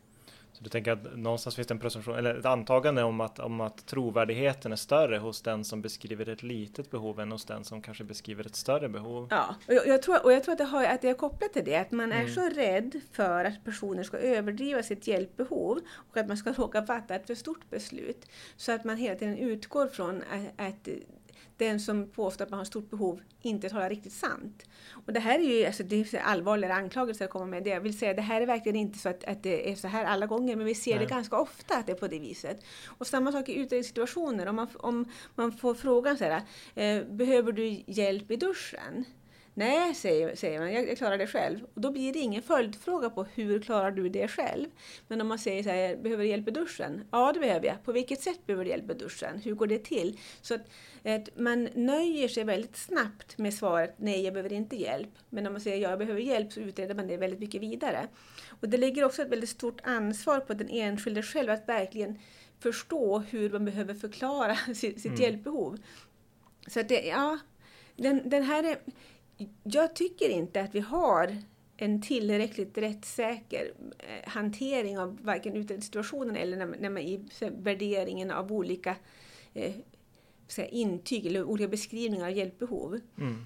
Så 0.54 0.64
du 0.64 0.70
tänker 0.70 0.92
att 0.92 1.18
någonstans 1.18 1.56
finns 1.56 1.68
det 1.68 1.74
en 1.74 1.80
presumtion, 1.80 2.16
eller 2.16 2.36
ett 2.36 2.46
antagande 2.46 3.04
om 3.04 3.22
att, 3.22 3.40
om 3.40 3.62
att 3.62 3.86
trovärdigheten 3.86 4.72
är 4.72 4.76
större 4.76 5.18
hos 5.18 5.42
den 5.42 5.64
som 5.64 5.82
beskriver 5.82 6.30
ett 6.30 6.44
litet 6.44 6.92
behov 6.92 7.20
än 7.20 7.32
hos 7.32 7.46
den 7.46 7.64
som 7.64 7.82
kanske 7.82 8.04
beskriver 8.04 8.46
ett 8.46 8.56
större 8.56 8.90
behov? 8.90 9.28
Ja, 9.32 9.56
och 9.68 9.74
jag, 9.74 9.88
jag 9.88 10.02
tror, 10.02 10.26
och 10.26 10.34
jag 10.34 10.44
tror 10.44 10.52
att, 10.52 10.58
det 10.58 10.64
har, 10.64 10.84
att 10.84 11.02
det 11.02 11.10
är 11.10 11.14
kopplat 11.14 11.54
till 11.54 11.66
det, 11.66 11.76
att 11.76 11.92
man 11.92 12.12
är 12.12 12.22
mm. 12.22 12.34
så 12.34 12.50
rädd 12.50 13.02
för 13.12 13.46
att 13.46 13.64
personer 13.66 14.04
ska 14.04 14.18
överdriva 14.18 14.84
sitt 14.84 15.08
hjälpbehov 15.08 15.80
och 16.12 16.18
att 16.18 16.28
man 16.28 16.38
ska 16.38 16.54
råka 16.58 16.86
fatta 16.86 17.16
ett 17.16 17.28
för 17.28 17.36
stort 17.36 17.70
beslut. 17.70 18.26
Så 18.58 18.72
att 18.72 18.84
man 18.84 18.98
hela 18.98 19.16
tiden 19.16 19.38
utgår 19.38 19.88
från 19.88 20.24
att, 20.32 20.68
att 20.68 20.88
den 21.64 21.80
som 21.80 22.10
påstår 22.10 22.46
att 22.46 22.52
man 22.52 22.58
har 22.58 22.66
stort 22.66 22.90
behov 22.90 23.22
inte 23.42 23.70
talar 23.70 23.90
riktigt 23.90 24.14
sant. 24.14 24.64
Och 25.06 25.14
det 25.14 25.20
här 25.20 25.40
är 25.40 25.60
ju 25.60 25.66
alltså, 25.66 25.84
det 25.84 26.14
är 26.14 26.20
allvarligare 26.20 26.74
anklagelser 26.74 27.26
att 27.26 27.32
komma 27.32 27.46
med. 27.46 27.64
Det 27.64 27.70
jag 27.70 27.82
vill 27.82 27.98
säga, 27.98 28.14
det 28.14 28.22
här 28.22 28.42
är 28.42 28.46
verkligen 28.46 28.76
inte 28.76 29.00
så 29.00 29.10
att, 29.10 29.24
att 29.24 29.44
det 29.44 29.72
är 29.72 29.76
så 29.76 29.88
här 29.88 30.06
alla 30.06 30.26
gånger, 30.26 30.56
men 30.56 30.66
vi 30.66 30.76
ser 30.76 30.96
Nej. 30.96 31.06
det 31.06 31.10
ganska 31.10 31.38
ofta 31.40 31.78
att 31.78 31.86
det 31.86 31.92
är 31.92 31.96
på 31.96 32.08
det 32.08 32.20
viset. 32.20 32.64
Och 32.86 33.08
samma 33.08 33.32
sak 33.32 33.50
i 33.50 33.54
utredningssituationer, 33.54 34.48
om 34.48 34.56
man, 34.56 34.68
om 34.76 35.12
man 35.36 35.52
får 35.52 35.74
frågan 35.74 36.18
så 36.18 36.24
här, 36.24 36.42
eh, 36.76 37.06
behöver 37.06 37.52
du 37.52 37.84
hjälp 37.88 38.32
i 38.32 38.36
duschen? 38.36 39.06
Nej, 39.56 39.96
säger, 39.96 40.36
säger 40.36 40.60
man, 40.60 40.74
jag, 40.74 40.90
jag, 40.90 40.98
klarar 40.98 41.18
det 41.18 41.28
själv. 41.28 41.64
Och 41.74 41.82
då 41.82 41.92
blir 41.92 42.14
det 42.14 42.20
ingen 42.20 42.42
följdfråga 42.42 43.10
på 43.10 43.24
hur 43.24 43.62
klarar 43.62 43.92
du 43.92 44.10
det 44.10 44.28
själv? 44.28 44.66
Men 45.08 45.22
om 45.22 45.28
man 45.28 45.40
säger 45.40 45.64
så 45.64 45.70
här, 45.70 45.96
behöver 45.96 46.24
du 46.24 46.30
hjälp 46.30 46.48
i 46.48 46.52
duschen? 46.52 47.04
Ja, 47.12 47.32
det 47.34 47.40
behöver 47.40 47.68
jag. 47.68 47.84
På 47.84 47.92
vilket 47.92 48.22
sätt 48.22 48.46
behöver 48.46 48.64
du 48.64 48.70
hjälp 48.70 48.92
i 48.92 48.94
duschen? 48.94 49.42
Hur 49.44 49.56
går 49.56 49.68
det 49.68 49.84
till? 49.84 50.20
Så 50.42 50.54
att, 50.54 50.62
att 51.04 51.40
man 51.40 51.70
nöjer 51.74 52.28
sig 52.28 52.44
väldigt 52.44 52.78
snabbt 52.78 53.38
med 53.38 53.54
svaret 53.54 53.96
nej, 53.98 54.24
jag 54.24 54.34
behöver 54.34 54.54
inte 54.54 54.76
hjälp. 54.76 55.10
Men 55.30 55.48
om 55.48 55.54
man 55.54 55.62
säger 55.62 55.78
ja, 55.78 55.90
jag 55.90 56.00
behöver 56.00 56.22
hjälp 56.22 56.54
så 56.54 56.60
utreder 56.60 56.96
man 56.96 57.08
det 57.08 57.18
väldigt 57.18 57.40
mycket 57.40 57.62
vidare. 57.62 58.08
Och 58.62 58.70
det 58.70 58.78
lägger 58.78 59.06
också 59.06 59.22
ett 59.22 59.32
väldigt 59.32 59.50
stort 59.50 59.82
ansvar 59.84 60.40
på 60.40 60.54
den 60.54 60.70
enskilde 60.70 61.24
själv 61.24 61.50
att 61.50 61.70
verkligen 61.70 62.20
förstå 62.60 63.20
hur 63.20 63.50
man 63.50 63.66
behöver 63.66 63.94
förklara 63.94 64.56
sitt, 64.66 64.76
sitt 64.76 65.06
mm. 65.06 65.22
hjälpbehov. 65.22 65.78
Så 66.68 66.80
att 66.80 66.90
det, 66.90 67.06
ja, 67.06 67.40
den, 67.96 68.30
den 68.30 68.44
här 68.44 68.64
är, 68.64 68.78
jag 69.64 69.96
tycker 69.96 70.30
inte 70.30 70.62
att 70.62 70.76
vi 70.76 70.80
har 70.80 71.38
en 71.78 72.02
tillräckligt 72.02 72.78
rättssäker 72.78 73.74
eh, 74.00 74.30
hantering 74.30 75.00
av 75.00 75.20
varken 75.22 75.56
utredningssituationen 75.56 76.36
eller 76.36 76.58
när, 76.58 76.66
när 76.66 76.90
man 76.90 77.02
i 77.02 77.26
värderingen 77.58 78.32
av 78.32 78.52
olika 78.52 78.96
eh, 79.54 79.74
intyg 80.70 81.26
eller 81.26 81.44
olika 81.44 81.68
beskrivningar 81.68 82.26
av 82.26 82.32
hjälpbehov. 82.32 83.00
Mm. 83.18 83.46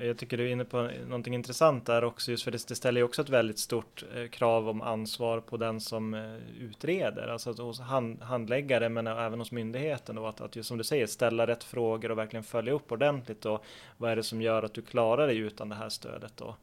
Jag 0.00 0.18
tycker 0.18 0.36
du 0.36 0.48
är 0.48 0.52
inne 0.52 0.64
på 0.64 0.90
någonting 1.06 1.34
intressant 1.34 1.86
där 1.86 2.04
också, 2.04 2.30
just 2.30 2.44
för 2.44 2.50
det, 2.50 2.58
ställer 2.58 3.00
ju 3.00 3.04
också 3.04 3.22
ett 3.22 3.28
väldigt 3.28 3.58
stort 3.58 4.04
eh, 4.16 4.28
krav 4.28 4.68
om 4.68 4.82
ansvar 4.82 5.40
på 5.40 5.56
den 5.56 5.80
som 5.80 6.14
eh, 6.14 6.36
utreder, 6.60 7.28
alltså 7.28 7.52
hos 7.52 7.80
hand, 7.80 8.22
handläggare 8.22 8.88
men 8.88 9.06
även 9.06 9.38
hos 9.38 9.52
myndigheten 9.52 10.18
och 10.18 10.28
att, 10.28 10.40
att 10.40 10.56
just 10.56 10.68
som 10.68 10.78
du 10.78 10.84
säger 10.84 11.06
ställa 11.06 11.46
rätt 11.46 11.64
frågor 11.64 12.10
och 12.10 12.18
verkligen 12.18 12.44
följa 12.44 12.72
upp 12.72 12.92
ordentligt 12.92 13.46
och 13.46 13.64
vad 13.96 14.10
är 14.10 14.16
det 14.16 14.22
som 14.22 14.42
gör 14.42 14.62
att 14.62 14.74
du 14.74 14.82
klarar 14.82 15.26
dig 15.26 15.38
utan 15.38 15.68
det 15.68 15.74
här 15.74 15.88
stödet 15.88 16.32
då? 16.36 16.56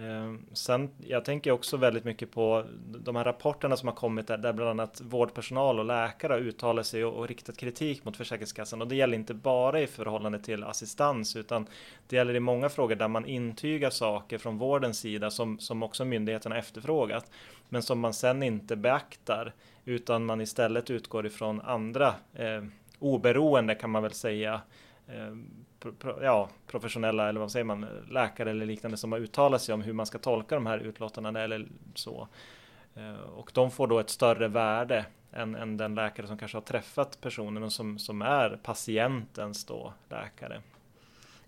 Ehm, 0.00 0.46
sen, 0.52 0.90
jag 1.06 1.24
tänker 1.24 1.50
också 1.50 1.76
väldigt 1.76 2.04
mycket 2.04 2.30
på 2.30 2.64
de 2.98 3.16
här 3.16 3.24
rapporterna 3.24 3.76
som 3.76 3.88
har 3.88 3.94
kommit 3.94 4.26
där, 4.26 4.38
där 4.38 4.52
bland 4.52 4.70
annat 4.70 5.00
vårdpersonal 5.00 5.78
och 5.78 5.84
läkare 5.84 6.32
har 6.32 6.40
uttalat 6.40 6.86
sig 6.86 7.04
och, 7.04 7.14
och 7.14 7.28
riktat 7.28 7.56
kritik 7.56 8.04
mot 8.04 8.16
Försäkringskassan. 8.16 8.82
Och 8.82 8.88
det 8.88 8.96
gäller 8.96 9.14
inte 9.14 9.34
bara 9.34 9.80
i 9.80 9.86
förhållande 9.86 10.38
till 10.38 10.64
assistans 10.64 11.36
utan 11.36 11.66
det 12.06 12.16
gäller 12.16 12.34
i 12.36 12.40
många 12.40 12.68
frågor 12.68 12.94
där 12.94 13.08
man 13.08 13.26
intygar 13.26 13.90
saker 13.90 14.38
från 14.38 14.58
vårdens 14.58 14.98
sida 14.98 15.30
som, 15.30 15.58
som 15.58 15.82
också 15.82 16.04
myndigheterna 16.04 16.58
efterfrågat. 16.58 17.30
Men 17.68 17.82
som 17.82 18.00
man 18.00 18.14
sen 18.14 18.42
inte 18.42 18.76
beaktar 18.76 19.54
utan 19.84 20.24
man 20.24 20.40
istället 20.40 20.90
utgår 20.90 21.26
ifrån 21.26 21.60
andra 21.60 22.14
eh, 22.34 22.64
oberoende 22.98 23.74
kan 23.74 23.90
man 23.90 24.02
väl 24.02 24.12
säga 24.12 24.60
eh, 25.06 25.36
ja, 26.22 26.48
professionella 26.66 27.28
eller 27.28 27.40
vad 27.40 27.52
säger 27.52 27.64
man, 27.64 27.86
läkare 28.10 28.50
eller 28.50 28.66
liknande 28.66 28.96
som 28.96 29.12
har 29.12 29.18
uttalat 29.18 29.62
sig 29.62 29.74
om 29.74 29.82
hur 29.82 29.92
man 29.92 30.06
ska 30.06 30.18
tolka 30.18 30.54
de 30.54 30.66
här 30.66 30.78
utlåtandena 30.78 31.40
eller 31.40 31.68
så. 31.94 32.28
Eh, 32.94 33.20
och 33.20 33.50
de 33.54 33.70
får 33.70 33.86
då 33.86 33.98
ett 33.98 34.10
större 34.10 34.48
värde 34.48 35.06
än, 35.32 35.54
än 35.54 35.76
den 35.76 35.94
läkare 35.94 36.26
som 36.26 36.38
kanske 36.38 36.56
har 36.56 36.62
träffat 36.62 37.20
personen 37.20 37.62
och 37.62 37.72
som, 37.72 37.98
som 37.98 38.22
är 38.22 38.58
patientens 38.62 39.64
då 39.64 39.92
läkare. 40.08 40.62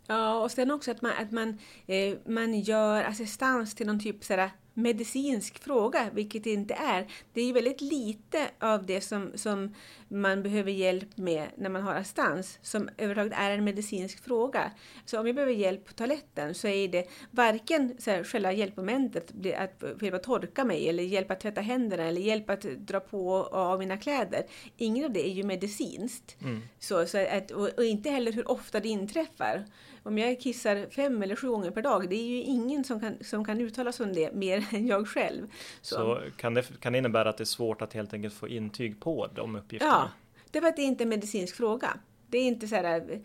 Ja, 0.07 0.35
och 0.35 0.51
sen 0.51 0.71
också 0.71 0.90
att 0.90 1.03
man, 1.03 1.12
att 1.19 1.31
man, 1.31 1.59
eh, 1.87 2.16
man 2.25 2.61
gör 2.61 3.05
assistans 3.05 3.75
till 3.75 3.87
någon 3.87 4.01
typ 4.01 4.25
sådär 4.25 4.51
medicinsk 4.83 5.59
fråga, 5.59 6.11
vilket 6.12 6.45
det 6.45 6.53
inte 6.53 6.75
är. 6.75 7.07
Det 7.33 7.40
är 7.40 7.47
ju 7.47 7.53
väldigt 7.53 7.81
lite 7.81 8.51
av 8.59 8.87
det 8.87 9.01
som, 9.01 9.33
som 9.35 9.75
man 10.09 10.43
behöver 10.43 10.73
hjälp 10.73 11.16
med 11.16 11.47
när 11.57 11.71
man 11.71 11.83
har 11.83 11.95
assistans 11.95 12.59
som 12.62 12.88
överhuvudtaget 12.99 13.38
är 13.38 13.51
en 13.51 13.64
medicinsk 13.64 14.25
fråga. 14.25 14.71
Så 15.05 15.21
om 15.21 15.27
jag 15.27 15.35
behöver 15.35 15.53
hjälp 15.53 15.85
på 15.87 15.93
toaletten 15.93 16.55
så 16.55 16.69
är 16.69 16.88
det 16.88 17.09
varken 17.31 17.95
så 17.99 18.11
här, 18.11 18.25
själva 18.25 18.53
hjälpmomentet, 18.53 19.31
att 19.57 20.03
hjälpa 20.03 20.16
att 20.16 20.23
torka 20.23 20.64
mig 20.64 20.88
eller 20.88 21.03
hjälpa 21.03 21.33
att 21.33 21.40
tvätta 21.40 21.61
händerna 21.61 22.05
eller 22.05 22.21
hjälpa 22.21 22.53
att 22.53 22.62
dra 22.62 23.01
på 23.01 23.45
av 23.45 23.79
mina 23.79 23.97
kläder. 23.97 24.47
Ingen 24.77 25.05
av 25.05 25.12
det 25.12 25.29
är 25.29 25.33
ju 25.33 25.43
medicinskt. 25.43 26.37
Mm. 26.40 26.61
Så, 26.79 27.07
så 27.07 27.19
att, 27.19 27.51
och, 27.51 27.69
och 27.77 27.85
inte 27.85 28.11
heller 28.11 28.33
hur 28.33 28.51
ofta 28.51 28.81
det 28.81 28.88
inträffar 28.88 29.64
om 30.02 30.18
jag 30.18 30.40
kissar 30.40 30.86
fem 30.90 31.22
eller 31.22 31.36
sju 31.36 31.48
gånger 31.48 31.70
per 31.70 31.82
dag, 31.82 32.08
det 32.08 32.16
är 32.16 32.28
ju 32.28 32.42
ingen 32.42 32.84
som 32.84 33.00
kan, 33.00 33.16
som 33.20 33.44
kan 33.44 33.60
uttala 33.60 33.92
sig 33.92 34.06
om 34.06 34.12
det 34.12 34.32
mer 34.32 34.66
än 34.74 34.86
jag 34.86 35.08
själv. 35.08 35.46
Så, 35.80 35.94
så 35.94 36.20
kan, 36.36 36.54
det, 36.54 36.80
kan 36.80 36.92
det 36.92 36.98
innebära 36.98 37.28
att 37.28 37.36
det 37.36 37.42
är 37.42 37.46
svårt 37.46 37.82
att 37.82 37.92
helt 37.92 38.14
enkelt 38.14 38.34
få 38.34 38.48
intyg 38.48 39.00
på 39.00 39.28
de 39.34 39.56
uppgifterna? 39.56 39.92
Ja, 39.92 40.10
det 40.50 40.58
är 40.58 40.62
för 40.62 40.68
att 40.68 40.76
det 40.76 40.82
inte 40.82 41.02
är 41.02 41.06
en 41.06 41.08
medicinsk 41.08 41.56
fråga. 41.56 41.98
Det 42.26 42.38
är 42.38 42.42
inte 42.46 42.68
så 42.68 42.76
här, 42.76 43.20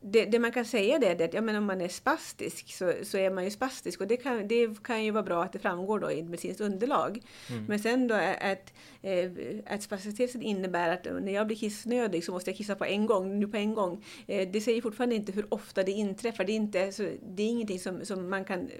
det, 0.00 0.24
det, 0.24 0.38
man 0.38 0.52
kan 0.52 0.64
säga 0.64 0.98
det 0.98 1.06
är 1.06 1.24
att 1.24 1.34
ja, 1.34 1.40
men 1.40 1.56
om 1.56 1.64
man 1.64 1.80
är 1.80 1.88
spastisk 1.88 2.72
så, 2.74 2.92
så 3.02 3.18
är 3.18 3.30
man 3.30 3.44
ju 3.44 3.50
spastisk 3.50 4.00
och 4.00 4.06
det 4.06 4.16
kan, 4.16 4.48
det 4.48 4.82
kan 4.82 5.04
ju 5.04 5.10
vara 5.10 5.22
bra 5.22 5.42
att 5.44 5.52
det 5.52 5.58
framgår 5.58 6.00
då 6.00 6.12
i 6.12 6.20
ett 6.20 6.24
medicinskt 6.24 6.60
underlag. 6.60 7.22
Mm. 7.50 7.64
Men 7.64 7.78
sen 7.78 8.08
då 8.08 8.14
att, 8.14 8.72
eh, 9.02 9.30
att 9.66 9.82
spasticiteten 9.82 10.42
innebär 10.42 10.88
att 10.88 11.04
när 11.22 11.32
jag 11.32 11.46
blir 11.46 11.56
kissnödig 11.56 12.24
så 12.24 12.32
måste 12.32 12.50
jag 12.50 12.56
kissa 12.56 12.74
på 12.74 12.84
en 12.84 13.06
gång, 13.06 13.40
nu 13.40 13.48
på 13.48 13.56
en 13.56 13.74
gång. 13.74 14.04
Eh, 14.26 14.48
det 14.48 14.60
säger 14.60 14.82
fortfarande 14.82 15.14
inte 15.14 15.32
hur 15.32 15.54
ofta 15.54 15.82
det 15.82 15.92
inträffar. 15.92 16.44
Det 16.44 16.52
är, 16.52 16.56
inte, 16.56 16.92
så, 16.92 17.02
det 17.22 17.42
är 17.42 17.48
ingenting 17.48 17.80
som, 17.80 18.04
som 18.04 18.30
man 18.30 18.44
kan 18.44 18.70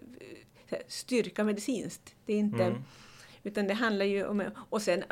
eh, 0.68 0.78
styrka 0.87 1.44
medicinskt. 1.44 2.14
Det 2.26 2.33
är 2.33 2.38
inte... 2.38 2.64
Mm. 2.64 2.83
Utan 3.42 3.66
det 3.66 3.74
handlar 3.74 4.04
ju 4.04 4.26
om, 4.26 4.42
och 4.70 4.83
sen 4.83 5.04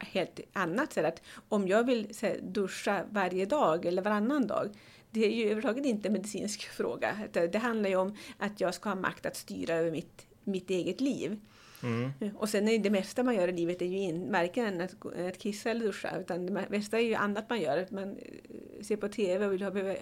helt 0.00 0.40
annat, 0.52 0.92
så 0.92 1.06
att 1.06 1.22
om 1.48 1.68
jag 1.68 1.86
vill 1.86 2.14
så 2.14 2.26
här, 2.26 2.38
duscha 2.42 3.04
varje 3.10 3.46
dag 3.46 3.86
eller 3.86 4.02
varannan 4.02 4.46
dag, 4.46 4.70
det 5.20 5.26
är 5.26 5.30
ju 5.30 5.42
överhuvudtaget 5.42 5.86
inte 5.86 6.08
en 6.08 6.12
medicinsk 6.12 6.62
fråga. 6.76 7.16
Det 7.32 7.58
handlar 7.58 7.90
ju 7.90 7.96
om 7.96 8.16
att 8.38 8.60
jag 8.60 8.74
ska 8.74 8.88
ha 8.88 8.96
makt 8.96 9.26
att 9.26 9.36
styra 9.36 9.74
över 9.74 9.90
mitt, 9.90 10.26
mitt 10.44 10.70
eget 10.70 11.00
liv. 11.00 11.40
Mm. 11.82 12.10
Och 12.36 12.48
sen 12.48 12.68
är 12.68 12.78
det 12.78 12.90
mesta 12.90 13.22
man 13.22 13.34
gör 13.34 13.48
i 13.48 13.52
livet 13.52 13.82
är 13.82 13.86
ju 13.86 13.98
in, 13.98 14.32
varken 14.32 14.80
att, 14.80 15.06
att 15.06 15.38
kissa 15.38 15.70
eller 15.70 15.86
duscha, 15.86 16.18
utan 16.20 16.46
det 16.46 16.66
mesta 16.70 16.98
är 16.98 17.02
ju 17.02 17.14
annat 17.14 17.50
man 17.50 17.60
gör. 17.60 17.86
Man 17.90 18.16
eh, 18.16 18.82
ser 18.82 18.96
på 18.96 19.08
TV 19.08 19.46
och 19.46 19.52
vill 19.52 19.62
ha, 19.62 19.70
behöver 19.70 19.98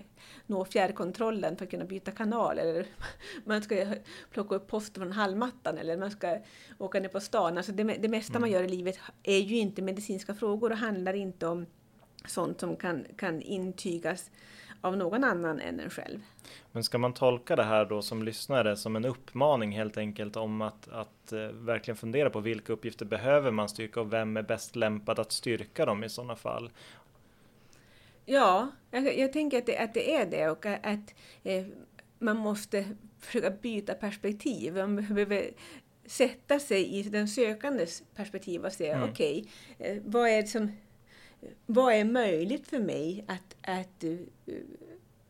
nå 0.46 0.64
fjärrkontrollen 0.64 1.56
för 1.56 1.64
att 1.64 1.70
kunna 1.70 1.84
byta 1.84 2.10
kanal, 2.10 2.58
eller 2.58 2.86
man 3.44 3.62
ska 3.62 3.86
plocka 4.30 4.54
upp 4.54 4.66
post 4.66 4.94
från 4.94 5.12
hallmattan, 5.12 5.78
eller 5.78 5.96
man 5.96 6.10
ska 6.10 6.38
åka 6.78 7.00
ner 7.00 7.08
på 7.08 7.20
stan. 7.20 7.56
Alltså 7.56 7.72
det, 7.72 7.84
det 7.84 8.08
mesta 8.08 8.32
mm. 8.32 8.40
man 8.40 8.50
gör 8.50 8.62
i 8.62 8.68
livet 8.68 8.98
är 9.22 9.38
ju 9.38 9.56
inte 9.56 9.82
medicinska 9.82 10.34
frågor 10.34 10.72
och 10.72 10.78
handlar 10.78 11.14
inte 11.14 11.46
om 11.46 11.66
sånt 12.26 12.60
som 12.60 12.76
kan, 12.76 13.04
kan 13.16 13.42
intygas 13.42 14.30
av 14.84 14.96
någon 14.96 15.24
annan 15.24 15.60
än 15.60 15.80
en 15.80 15.90
själv. 15.90 16.20
Men 16.72 16.84
ska 16.84 16.98
man 16.98 17.14
tolka 17.14 17.56
det 17.56 17.64
här 17.64 17.84
då 17.84 18.02
som 18.02 18.22
lyssnare 18.22 18.76
som 18.76 18.96
en 18.96 19.04
uppmaning 19.04 19.72
helt 19.72 19.96
enkelt 19.98 20.36
om 20.36 20.62
att, 20.62 20.88
att 20.88 21.32
uh, 21.32 21.46
verkligen 21.46 21.96
fundera 21.96 22.30
på 22.30 22.40
vilka 22.40 22.72
uppgifter 22.72 23.06
behöver 23.06 23.50
man 23.50 23.68
styrka 23.68 24.00
och 24.00 24.12
vem 24.12 24.36
är 24.36 24.42
bäst 24.42 24.76
lämpad 24.76 25.18
att 25.18 25.32
styrka 25.32 25.86
dem 25.86 26.04
i 26.04 26.08
sådana 26.08 26.36
fall? 26.36 26.70
Ja, 28.24 28.68
jag, 28.90 29.18
jag 29.18 29.32
tänker 29.32 29.58
att 29.58 29.66
det, 29.66 29.78
att 29.78 29.94
det, 29.94 30.14
är 30.14 30.26
det 30.26 30.50
och 30.50 30.66
att 30.66 31.14
eh, 31.42 31.64
man 32.18 32.36
måste 32.36 32.84
försöka 33.20 33.50
byta 33.50 33.94
perspektiv. 33.94 34.76
Man 34.76 34.96
behöver 34.96 35.50
sätta 36.06 36.58
sig 36.58 36.86
i 36.86 37.02
den 37.02 37.28
sökandes 37.28 38.02
perspektiv 38.14 38.64
och 38.64 38.72
säga 38.72 38.96
mm. 38.96 39.10
okej, 39.10 39.44
okay, 39.76 39.90
eh, 39.90 40.02
vad 40.04 40.28
är 40.28 40.42
det 40.42 40.48
som 40.48 40.72
vad 41.66 41.94
är 41.94 42.04
möjligt 42.04 42.66
för 42.66 42.78
mig 42.78 43.24
att, 43.28 43.56
att 43.62 44.04
uh, 44.04 44.18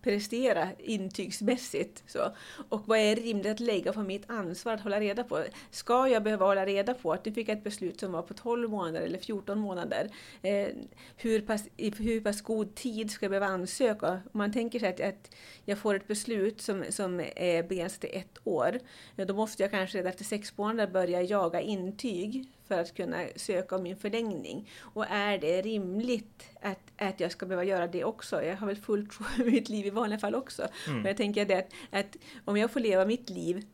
prestera 0.05 0.69
intygsmässigt. 0.79 2.03
Så. 2.07 2.35
Och 2.69 2.89
vad 2.89 2.99
är 2.99 3.17
rimligt 3.17 3.47
att 3.47 3.61
lägga 3.61 3.93
på 3.93 4.03
mitt 4.03 4.31
ansvar 4.31 4.73
att 4.73 4.81
hålla 4.81 5.01
reda 5.01 5.25
på? 5.25 5.45
Ska 5.71 6.09
jag 6.09 6.23
behöva 6.23 6.47
hålla 6.47 6.67
reda 6.67 6.95
på 6.95 7.13
att 7.13 7.25
nu 7.25 7.33
fick 7.33 7.49
jag 7.49 7.57
ett 7.57 7.65
beslut 7.65 8.01
som 8.01 8.13
var 8.13 8.23
på 8.23 8.35
12 8.35 8.71
månader 8.71 9.01
eller 9.01 9.19
14 9.19 9.59
månader? 9.59 10.11
Eh, 10.43 10.69
hur, 11.17 11.41
pass, 11.41 11.69
I 11.77 11.91
hur 11.99 12.21
pass 12.21 12.43
god 12.43 12.75
tid 12.75 13.11
ska 13.11 13.25
jag 13.25 13.31
behöva 13.31 13.47
ansöka? 13.47 14.09
Om 14.09 14.39
man 14.39 14.53
tänker 14.53 14.79
sig 14.79 14.89
att, 14.89 15.01
att 15.01 15.35
jag 15.65 15.79
får 15.79 15.95
ett 15.95 16.07
beslut 16.07 16.61
som, 16.61 16.85
som 16.91 17.21
är 17.37 17.63
begränsat 17.63 18.01
till 18.01 18.11
ett 18.13 18.39
år, 18.45 18.79
då 19.17 19.35
måste 19.35 19.63
jag 19.63 19.71
kanske 19.71 19.99
redan 19.99 20.11
efter 20.11 20.25
sex 20.25 20.57
månader 20.57 20.93
börja 20.93 21.23
jaga 21.23 21.61
intyg 21.61 22.49
för 22.69 22.81
att 22.81 22.95
kunna 22.95 23.27
söka 23.37 23.77
om 23.77 23.83
min 23.83 23.97
förlängning. 23.97 24.71
Och 24.81 25.07
är 25.09 25.39
det 25.39 25.63
rimligt 25.63 26.51
att, 26.61 26.93
att 26.97 27.21
jag 27.21 27.33
ska 27.33 27.47
behöva 27.47 27.65
göra 27.65 27.87
det 27.87 28.05
också? 28.05 28.43
Jag 28.43 28.57
har 28.57 28.67
väl 28.67 28.77
fullt 28.77 29.13
mitt 29.45 29.69
liv 29.69 29.87
i 29.87 29.91
vanliga 29.91 30.19
fall 30.19 30.35
också. 30.35 30.63
Mm. 30.87 30.99
Men 30.99 31.07
jag 31.07 31.17
tänker 31.17 31.45
det 31.45 31.59
att, 31.59 31.69
att 31.91 32.17
om 32.45 32.57
jag 32.57 32.71
får 32.71 32.81
leva 32.81 33.05
mitt 33.05 33.31
liv 33.31 33.67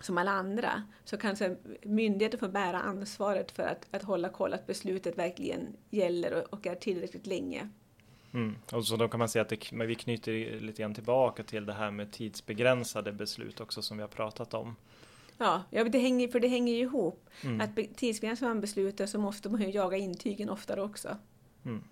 som 0.00 0.18
alla 0.18 0.30
andra 0.30 0.82
så 1.04 1.16
kanske 1.16 1.56
myndigheten 1.82 2.40
får 2.40 2.48
bära 2.48 2.80
ansvaret 2.80 3.50
för 3.52 3.62
att, 3.62 3.86
att 3.90 4.02
hålla 4.02 4.28
koll 4.28 4.54
att 4.54 4.66
beslutet 4.66 5.18
verkligen 5.18 5.76
gäller 5.90 6.32
och, 6.34 6.52
och 6.52 6.66
är 6.66 6.74
tillräckligt 6.74 7.26
länge. 7.26 7.68
Mm. 8.34 8.56
Och 8.72 8.86
så 8.86 8.96
då 8.96 9.08
kan 9.08 9.18
man 9.18 9.28
säga 9.28 9.42
att 9.42 9.48
det, 9.48 9.72
vi 9.72 9.94
knyter 9.94 10.60
lite 10.60 10.82
grann 10.82 10.94
tillbaka 10.94 11.42
till 11.42 11.66
det 11.66 11.72
här 11.72 11.90
med 11.90 12.12
tidsbegränsade 12.12 13.12
beslut 13.12 13.60
också 13.60 13.82
som 13.82 13.96
vi 13.96 14.00
har 14.00 14.08
pratat 14.08 14.54
om. 14.54 14.76
Ja, 15.38 15.62
ja 15.70 15.84
det 15.84 15.98
hänger, 15.98 16.28
för 16.28 16.40
det 16.40 16.48
hänger 16.48 16.74
ju 16.74 16.80
ihop. 16.80 17.30
Mm. 17.42 17.60
Att 17.60 17.96
tidsbegränsar 17.96 18.48
man 18.48 18.60
beslutet 18.60 19.10
så 19.10 19.18
måste 19.18 19.48
man 19.48 19.62
ju 19.62 19.70
jaga 19.70 19.96
intygen 19.96 20.50
oftare 20.50 20.82
också. 20.82 21.16
Mm. 21.64 21.82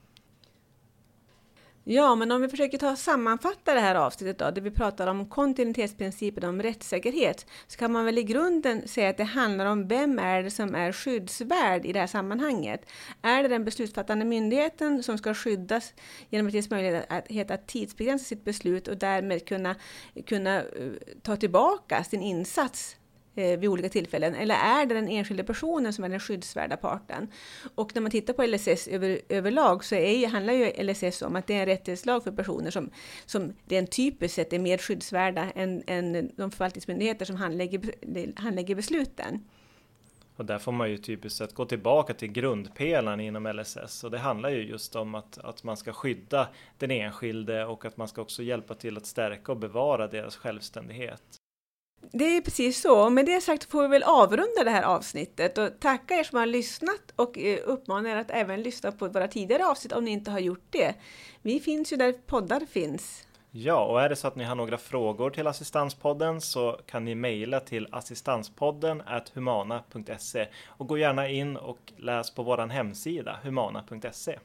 Ja, 1.85 2.15
men 2.15 2.33
om 2.33 2.43
vi 2.43 2.49
försöker 2.49 2.79
ta 2.79 2.97
sammanfatta 2.97 3.75
det 3.75 3.81
här 3.81 3.95
avsnittet 3.95 4.39
då, 4.39 4.51
där 4.51 4.63
vi 4.63 4.71
pratar 4.71 5.07
om 5.07 5.27
kontinuitetsprincipen 5.27 6.45
om 6.45 6.63
rättssäkerhet, 6.63 7.47
så 7.67 7.79
kan 7.79 7.93
man 7.93 8.05
väl 8.05 8.19
i 8.19 8.23
grunden 8.23 8.89
säga 8.89 9.11
att 9.11 9.17
det 9.17 9.25
handlar 9.25 9.67
om 9.67 9.89
vem 9.89 10.19
är 10.19 10.43
det 10.43 10.51
som 10.51 10.75
är 10.75 10.93
skyddsvärd 10.93 11.87
i 11.87 11.93
det 11.93 12.01
här 12.01 12.07
sammanhanget? 12.07 12.91
Är 13.23 13.43
det 13.43 13.49
den 13.49 13.65
beslutsfattande 13.65 14.25
myndigheten 14.25 15.03
som 15.03 15.19
ska 15.19 15.35
skyddas 15.35 15.95
genom 16.31 16.47
att 16.47 16.55
ges 16.55 16.71
möjlighet 16.71 17.07
att, 17.09 17.51
att 17.51 17.67
tidsbegränsa 17.67 18.25
sitt 18.25 18.45
beslut 18.45 18.89
och 18.89 18.97
därmed 18.97 19.47
kunna, 19.47 19.75
kunna 20.27 20.63
uh, 20.63 20.93
ta 21.23 21.37
tillbaka 21.37 22.05
sin 22.05 22.23
insats 22.23 22.97
Eh, 22.97 23.02
Eh, 23.35 23.59
vid 23.59 23.69
olika 23.69 23.89
tillfällen? 23.89 24.35
Eller 24.35 24.55
är 24.55 24.87
det 24.87 24.95
den 24.95 25.09
enskilda 25.09 25.45
personen 25.45 25.93
som 25.93 26.05
är 26.05 26.09
den 26.09 26.21
skyddsvärda 26.21 26.77
parten? 26.77 27.29
Och 27.75 27.95
när 27.95 28.03
man 28.03 28.11
tittar 28.11 28.33
på 28.33 28.47
LSS 28.47 28.89
över, 28.89 29.21
överlag 29.29 29.85
så 29.85 29.95
är, 29.95 30.27
handlar 30.27 30.53
ju 30.53 30.83
LSS 30.83 31.23
om 31.23 31.37
att 31.37 31.47
det 31.47 31.55
är 31.55 31.61
en 31.61 31.67
rättighetslag 31.67 32.25
för 32.25 32.33
personer 32.33 32.71
som, 32.71 32.91
som 33.27 33.53
rent 33.69 33.91
typiskt 33.91 34.37
sett 34.37 34.53
är 34.53 34.59
mer 34.59 34.79
skyddsvärda 34.79 35.51
än, 35.51 35.83
än 35.87 36.31
de 36.37 36.51
förvaltningsmyndigheter 36.51 37.25
som 37.25 37.37
handlägger, 37.37 37.81
handlägger 38.41 38.75
besluten. 38.75 39.45
Och 40.37 40.45
där 40.45 40.59
får 40.59 40.73
man 40.73 40.91
ju 40.91 40.99
typiskt 40.99 41.39
sett 41.39 41.55
gå 41.55 41.65
tillbaka 41.65 42.15
till 42.15 42.33
grundpelaren 42.33 43.21
inom 43.21 43.47
LSS 43.47 44.05
och 44.05 44.11
det 44.11 44.19
handlar 44.19 44.51
ju 44.51 44.63
just 44.63 44.97
om 44.97 45.15
att, 45.15 45.39
att 45.39 45.65
man 45.65 45.77
ska 45.77 45.93
skydda 45.93 46.49
den 46.79 46.91
enskilde 46.91 47.65
och 47.65 47.85
att 47.85 47.97
man 47.97 48.09
ska 48.09 48.23
också 48.23 48.43
hjälpa 48.43 48.75
till 48.75 48.97
att 48.97 49.07
stärka 49.07 49.53
och 49.53 49.59
bevara 49.59 50.09
deras 50.09 50.37
självständighet. 50.37 51.42
Det 52.15 52.37
är 52.37 52.41
precis 52.41 52.81
så. 52.81 53.11
Med 53.11 53.27
det 53.27 53.41
sagt 53.41 53.71
får 53.71 53.83
vi 53.83 53.89
väl 53.89 54.03
avrunda 54.03 54.65
det 54.65 54.71
här 54.71 54.83
avsnittet 54.83 55.59
och 55.59 55.81
tacka 55.81 56.15
er 56.15 56.23
som 56.23 56.39
har 56.39 56.47
lyssnat 56.47 57.13
och 57.17 57.39
eh, 57.39 57.59
uppmana 57.65 58.11
er 58.11 58.17
att 58.17 58.31
även 58.31 58.63
lyssna 58.63 58.93
på 58.93 59.09
våra 59.09 59.29
tidigare 59.29 59.67
avsnitt 59.67 59.93
om 59.93 60.05
ni 60.05 60.11
inte 60.11 60.31
har 60.31 60.39
gjort 60.39 60.67
det. 60.71 60.95
Vi 61.43 61.61
finns 61.61 61.93
ju 61.93 61.97
där 61.97 62.13
poddar 62.13 62.61
finns. 62.71 63.27
Ja, 63.51 63.85
och 63.85 64.03
är 64.03 64.09
det 64.09 64.17
så 64.17 64.29
att 64.29 64.37
ni 64.37 64.45
har 64.45 64.55
några 64.55 64.79
frågor 64.79 65.31
till 65.31 65.47
Assistanspodden 65.47 66.41
så 66.41 66.81
kan 66.87 67.05
ni 67.05 67.15
mejla 67.15 67.61
till 67.61 67.89
assistanspodden 67.93 69.03
humana.se 69.35 70.49
och 70.67 70.89
gå 70.89 70.99
gärna 70.99 71.29
in 71.29 71.57
och 71.57 71.93
läs 71.97 72.31
på 72.31 72.43
vår 72.43 72.69
hemsida 72.69 73.39
humana.se. 73.43 74.39